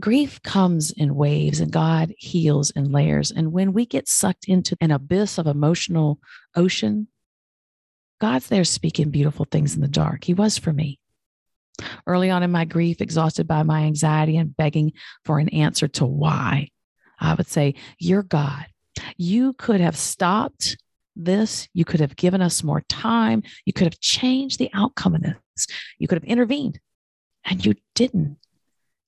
Grief 0.00 0.42
comes 0.42 0.90
in 0.90 1.14
waves 1.14 1.60
and 1.60 1.70
God 1.70 2.12
heals 2.18 2.70
in 2.70 2.90
layers. 2.90 3.30
And 3.30 3.52
when 3.52 3.72
we 3.72 3.86
get 3.86 4.08
sucked 4.08 4.46
into 4.46 4.76
an 4.80 4.90
abyss 4.90 5.38
of 5.38 5.46
emotional 5.46 6.18
ocean, 6.56 7.06
God's 8.20 8.48
there 8.48 8.64
speaking 8.64 9.10
beautiful 9.10 9.46
things 9.48 9.76
in 9.76 9.82
the 9.82 9.88
dark. 9.88 10.24
He 10.24 10.34
was 10.34 10.58
for 10.58 10.72
me. 10.72 10.98
Early 12.06 12.30
on 12.30 12.42
in 12.42 12.50
my 12.50 12.64
grief, 12.64 13.00
exhausted 13.00 13.46
by 13.46 13.62
my 13.62 13.82
anxiety 13.82 14.36
and 14.36 14.56
begging 14.56 14.92
for 15.24 15.38
an 15.38 15.48
answer 15.48 15.88
to 15.88 16.06
why, 16.06 16.68
I 17.18 17.34
would 17.34 17.48
say, 17.48 17.74
You're 17.98 18.22
God. 18.22 18.66
You 19.16 19.54
could 19.54 19.80
have 19.80 19.96
stopped 19.96 20.76
this. 21.16 21.68
You 21.74 21.84
could 21.84 22.00
have 22.00 22.16
given 22.16 22.40
us 22.40 22.62
more 22.62 22.82
time. 22.82 23.42
You 23.64 23.72
could 23.72 23.86
have 23.86 24.00
changed 24.00 24.58
the 24.58 24.70
outcome 24.72 25.14
of 25.14 25.22
this. 25.22 25.66
You 25.98 26.08
could 26.08 26.16
have 26.16 26.28
intervened, 26.28 26.80
and 27.44 27.64
you 27.64 27.74
didn't. 27.94 28.38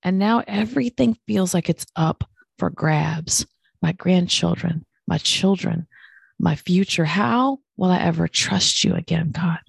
And 0.03 0.19
now 0.19 0.43
everything 0.47 1.17
feels 1.27 1.53
like 1.53 1.69
it's 1.69 1.85
up 1.95 2.23
for 2.59 2.69
grabs. 2.69 3.45
My 3.81 3.91
grandchildren, 3.91 4.85
my 5.07 5.17
children, 5.17 5.87
my 6.39 6.55
future. 6.55 7.05
How 7.05 7.59
will 7.75 7.91
I 7.91 7.99
ever 7.99 8.27
trust 8.27 8.83
you 8.83 8.95
again, 8.95 9.31
God? 9.31 9.59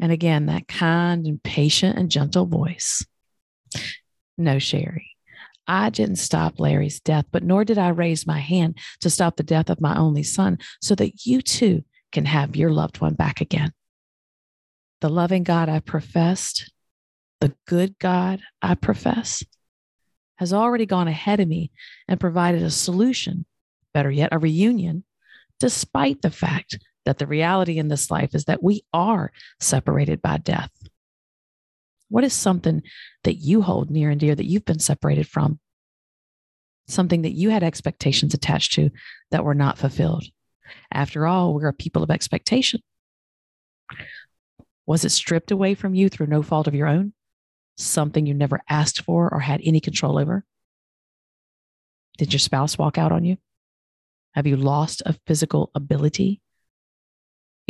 And 0.00 0.10
again, 0.10 0.46
that 0.46 0.66
kind 0.66 1.26
and 1.26 1.42
patient 1.42 1.98
and 1.98 2.10
gentle 2.10 2.46
voice. 2.46 3.04
No, 4.38 4.58
Sherry, 4.58 5.10
I 5.66 5.90
didn't 5.90 6.16
stop 6.16 6.58
Larry's 6.58 7.00
death, 7.00 7.26
but 7.30 7.42
nor 7.42 7.64
did 7.64 7.78
I 7.78 7.90
raise 7.90 8.26
my 8.26 8.38
hand 8.38 8.78
to 9.00 9.10
stop 9.10 9.36
the 9.36 9.42
death 9.42 9.68
of 9.68 9.80
my 9.80 9.96
only 9.96 10.22
son 10.22 10.58
so 10.80 10.94
that 10.94 11.26
you 11.26 11.42
too 11.42 11.84
can 12.12 12.24
have 12.24 12.56
your 12.56 12.70
loved 12.70 13.00
one 13.00 13.14
back 13.14 13.40
again. 13.40 13.72
The 15.00 15.10
loving 15.10 15.44
God 15.44 15.68
I 15.68 15.80
professed, 15.80 16.72
the 17.40 17.54
good 17.66 17.98
God 17.98 18.40
I 18.60 18.74
profess, 18.74 19.44
has 20.36 20.52
already 20.52 20.86
gone 20.86 21.08
ahead 21.08 21.40
of 21.40 21.48
me 21.48 21.70
and 22.08 22.18
provided 22.18 22.62
a 22.62 22.70
solution, 22.70 23.44
better 23.92 24.10
yet, 24.10 24.30
a 24.32 24.38
reunion, 24.38 25.04
despite 25.58 26.22
the 26.22 26.30
fact 26.30 26.78
that 27.04 27.18
the 27.18 27.26
reality 27.26 27.78
in 27.78 27.88
this 27.88 28.10
life 28.10 28.34
is 28.34 28.44
that 28.44 28.62
we 28.62 28.82
are 28.92 29.32
separated 29.58 30.20
by 30.20 30.38
death. 30.38 30.70
What 32.08 32.24
is 32.24 32.32
something 32.32 32.82
that 33.24 33.34
you 33.34 33.62
hold 33.62 33.90
near 33.90 34.10
and 34.10 34.20
dear 34.20 34.34
that 34.34 34.46
you've 34.46 34.64
been 34.64 34.80
separated 34.80 35.28
from? 35.28 35.60
Something 36.88 37.22
that 37.22 37.32
you 37.32 37.50
had 37.50 37.62
expectations 37.62 38.34
attached 38.34 38.72
to 38.72 38.90
that 39.30 39.44
were 39.44 39.54
not 39.54 39.78
fulfilled. 39.78 40.24
After 40.92 41.26
all, 41.26 41.54
we're 41.54 41.68
a 41.68 41.72
people 41.72 42.02
of 42.02 42.10
expectation. 42.10 42.82
Was 44.86 45.04
it 45.04 45.10
stripped 45.10 45.52
away 45.52 45.74
from 45.74 45.94
you 45.94 46.08
through 46.08 46.26
no 46.26 46.42
fault 46.42 46.66
of 46.66 46.74
your 46.74 46.88
own? 46.88 47.12
Something 47.76 48.26
you 48.26 48.34
never 48.34 48.60
asked 48.68 49.02
for 49.02 49.32
or 49.32 49.40
had 49.40 49.60
any 49.62 49.80
control 49.80 50.18
over? 50.18 50.44
Did 52.18 52.32
your 52.32 52.40
spouse 52.40 52.76
walk 52.76 52.98
out 52.98 53.12
on 53.12 53.24
you? 53.24 53.36
Have 54.34 54.46
you 54.46 54.56
lost 54.56 55.02
a 55.06 55.16
physical 55.26 55.70
ability 55.74 56.40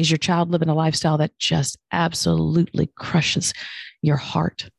is 0.01 0.11
your 0.11 0.19
child 0.19 0.51
living 0.51 0.69
a 0.69 0.75
lifestyle 0.75 1.19
that 1.19 1.39
just 1.39 1.79
absolutely 1.93 2.91
crushes 2.97 3.53
your 4.03 4.17
heart 4.17 4.71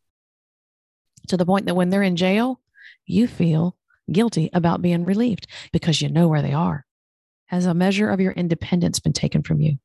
to 1.27 1.37
the 1.37 1.45
point 1.45 1.65
that 1.65 1.75
when 1.75 1.89
they're 1.89 2.03
in 2.03 2.15
jail, 2.15 2.59
you 3.05 3.27
feel 3.27 3.77
guilty 4.11 4.49
about 4.53 4.81
being 4.81 5.05
relieved 5.05 5.47
because 5.71 6.01
you 6.01 6.09
know 6.09 6.27
where 6.27 6.41
they 6.41 6.53
are? 6.53 6.85
Has 7.47 7.65
a 7.65 7.73
measure 7.73 8.09
of 8.09 8.19
your 8.19 8.31
independence 8.31 8.99
been 8.99 9.13
taken 9.13 9.43
from 9.43 9.61
you? 9.61 9.77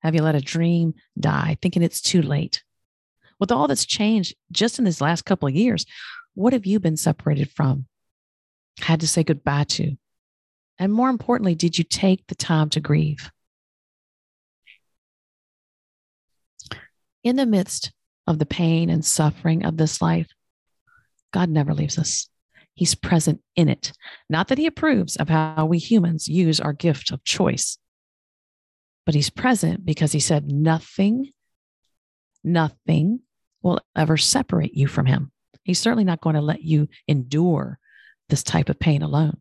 Have 0.00 0.14
you 0.14 0.22
let 0.22 0.34
a 0.34 0.40
dream 0.40 0.94
die 1.18 1.56
thinking 1.62 1.82
it's 1.82 2.00
too 2.00 2.22
late? 2.22 2.62
With 3.38 3.52
all 3.52 3.68
that's 3.68 3.86
changed 3.86 4.34
just 4.50 4.78
in 4.78 4.84
this 4.84 5.00
last 5.00 5.24
couple 5.24 5.48
of 5.48 5.54
years, 5.54 5.86
what 6.34 6.52
have 6.52 6.66
you 6.66 6.80
been 6.80 6.96
separated 6.96 7.50
from? 7.50 7.86
Had 8.80 9.00
to 9.00 9.08
say 9.08 9.22
goodbye 9.22 9.64
to? 9.64 9.96
And 10.78 10.92
more 10.92 11.10
importantly, 11.10 11.54
did 11.54 11.78
you 11.78 11.84
take 11.84 12.26
the 12.26 12.34
time 12.34 12.68
to 12.70 12.80
grieve? 12.80 13.30
In 17.24 17.36
the 17.36 17.46
midst 17.46 17.92
of 18.26 18.38
the 18.38 18.46
pain 18.46 18.90
and 18.90 19.04
suffering 19.04 19.64
of 19.64 19.76
this 19.76 20.00
life, 20.00 20.28
God 21.32 21.48
never 21.48 21.74
leaves 21.74 21.98
us. 21.98 22.28
He's 22.74 22.94
present 22.94 23.40
in 23.56 23.68
it. 23.68 23.92
Not 24.28 24.48
that 24.48 24.58
he 24.58 24.66
approves 24.66 25.16
of 25.16 25.28
how 25.28 25.66
we 25.66 25.78
humans 25.78 26.28
use 26.28 26.60
our 26.60 26.72
gift 26.72 27.10
of 27.10 27.24
choice, 27.24 27.78
but 29.04 29.14
he's 29.14 29.30
present 29.30 29.84
because 29.84 30.12
he 30.12 30.20
said, 30.20 30.50
Nothing, 30.50 31.32
nothing 32.42 33.20
will 33.62 33.80
ever 33.96 34.16
separate 34.16 34.74
you 34.74 34.86
from 34.86 35.06
him. 35.06 35.32
He's 35.64 35.78
certainly 35.78 36.04
not 36.04 36.20
going 36.20 36.34
to 36.34 36.42
let 36.42 36.62
you 36.62 36.88
endure 37.06 37.78
this 38.28 38.42
type 38.42 38.68
of 38.68 38.78
pain 38.78 39.02
alone. 39.02 39.40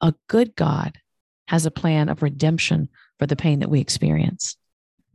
A 0.00 0.14
good 0.28 0.56
God 0.56 0.98
has 1.48 1.66
a 1.66 1.70
plan 1.70 2.08
of 2.08 2.22
redemption 2.22 2.88
for 3.18 3.26
the 3.26 3.36
pain 3.36 3.60
that 3.60 3.68
we 3.70 3.80
experience, 3.80 4.56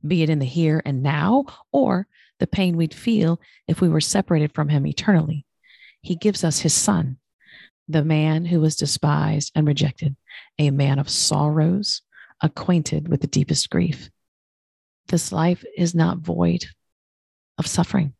be 0.05 0.23
it 0.23 0.29
in 0.29 0.39
the 0.39 0.45
here 0.45 0.81
and 0.85 1.03
now 1.03 1.45
or 1.71 2.07
the 2.39 2.47
pain 2.47 2.77
we'd 2.77 2.93
feel 2.93 3.39
if 3.67 3.81
we 3.81 3.89
were 3.89 4.01
separated 4.01 4.53
from 4.53 4.69
Him 4.69 4.85
eternally. 4.85 5.45
He 6.01 6.15
gives 6.15 6.43
us 6.43 6.59
His 6.59 6.73
Son, 6.73 7.17
the 7.87 8.03
man 8.03 8.45
who 8.45 8.61
was 8.61 8.75
despised 8.75 9.51
and 9.55 9.67
rejected, 9.67 10.15
a 10.59 10.71
man 10.71 10.99
of 10.99 11.09
sorrows, 11.09 12.01
acquainted 12.41 13.07
with 13.07 13.21
the 13.21 13.27
deepest 13.27 13.69
grief. 13.69 14.09
This 15.07 15.31
life 15.31 15.63
is 15.75 15.95
not 15.95 16.19
void 16.19 16.65
of 17.57 17.65
suffering, 17.65 18.13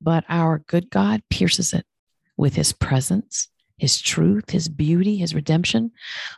but 0.00 0.24
our 0.28 0.58
good 0.58 0.90
God 0.90 1.22
pierces 1.30 1.72
it 1.72 1.84
with 2.36 2.54
His 2.54 2.72
presence 2.72 3.48
his 3.80 4.00
truth, 4.00 4.50
his 4.50 4.68
beauty, 4.68 5.16
his 5.16 5.34
redemption. 5.34 5.90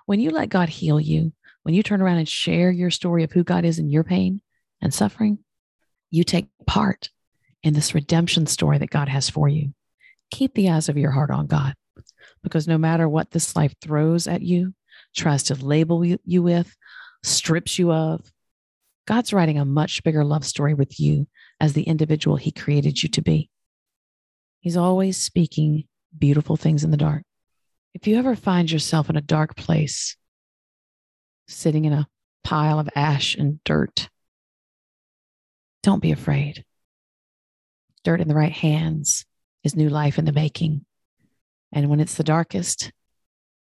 When 0.07 0.20
you 0.20 0.31
let 0.31 0.48
God 0.48 0.68
heal 0.68 1.01
you, 1.01 1.33
when 1.62 1.75
you 1.75 1.83
turn 1.83 2.03
around 2.03 2.18
and 2.18 2.29
share 2.29 2.70
your 2.70 2.90
story 2.90 3.25
of 3.25 3.33
who 3.33 3.44
God 3.44 3.64
is 3.64 3.79
in 3.79 3.90
your 3.90 4.05
pain 4.05 4.40
and 4.81 4.92
suffering, 4.92 5.38
you 6.11 6.25
take 6.25 6.48
part 6.66 7.11
in 7.62 7.75
this 7.75 7.94
redemption 7.94 8.46
story 8.46 8.79
that 8.79 8.90
God 8.90 9.09
has 9.09 9.31
for 9.31 9.48
you. 9.48 9.72
Keep 10.31 10.55
the 10.55 10.70
eyes 10.70 10.88
of 10.88 10.96
your 10.96 11.12
heart 11.12 11.31
on 11.31 11.46
God 11.46 11.75
because 12.42 12.66
no 12.66 12.79
matter 12.79 13.09
what 13.09 13.31
this 13.31 13.55
life 13.55 13.75
throws 13.81 14.27
at 14.27 14.42
you, 14.42 14.75
tries 15.14 15.44
to 15.44 15.55
label 15.55 16.05
you 16.05 16.42
with, 16.42 16.75
strips 17.22 17.79
you 17.79 17.92
of, 17.92 18.20
God's 19.07 19.33
writing 19.33 19.59
a 19.59 19.64
much 19.64 20.03
bigger 20.05 20.25
love 20.25 20.44
story 20.44 20.75
with 20.75 20.98
you 20.98 21.27
as 21.61 21.72
the 21.72 21.83
individual 21.83 22.37
He 22.37 22.51
created 22.51 23.03
you 23.03 23.09
to 23.11 23.22
be. 23.22 23.51
He's 24.61 24.77
always 24.77 25.16
speaking 25.16 25.85
beautiful 26.16 26.57
things 26.57 26.85
in 26.85 26.90
the 26.90 26.96
dark. 26.96 27.25
If 27.94 28.07
you 28.07 28.16
ever 28.16 28.37
find 28.37 28.70
yourself 28.70 29.11
in 29.11 29.16
a 29.16 29.20
dark 29.20 29.57
place, 29.57 30.16
sitting 31.46 31.85
in 31.85 31.92
a 31.92 32.09
pile 32.44 32.78
of 32.78 32.88
ash 32.94 33.35
and 33.35 33.62
dirt, 33.64 34.09
don't 35.83 36.02
be 36.02 36.12
afraid. 36.12 36.64
Dirt 38.05 38.20
in 38.20 38.28
the 38.28 38.35
right 38.35 38.52
hands 38.52 39.24
is 39.64 39.76
new 39.76 39.88
life 39.88 40.18
in 40.18 40.24
the 40.24 40.33
making. 40.33 40.85
And 41.72 41.88
when 41.88 42.00
it's 42.00 42.16
the 42.16 42.24
darkest, 42.24 42.92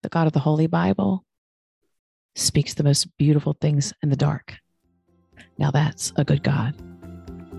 the 0.03 0.09
God 0.09 0.27
of 0.27 0.33
the 0.33 0.39
Holy 0.41 0.67
Bible 0.67 1.25
speaks 2.35 2.75
the 2.75 2.85
most 2.85 3.17
beautiful 3.19 3.53
things 3.53 3.93
in 4.03 4.11
the 4.11 4.17
dark. 4.17 4.55
Now 5.59 5.71
that's 5.71 6.13
a 6.17 6.25
good 6.25 6.43
God. 6.43 6.88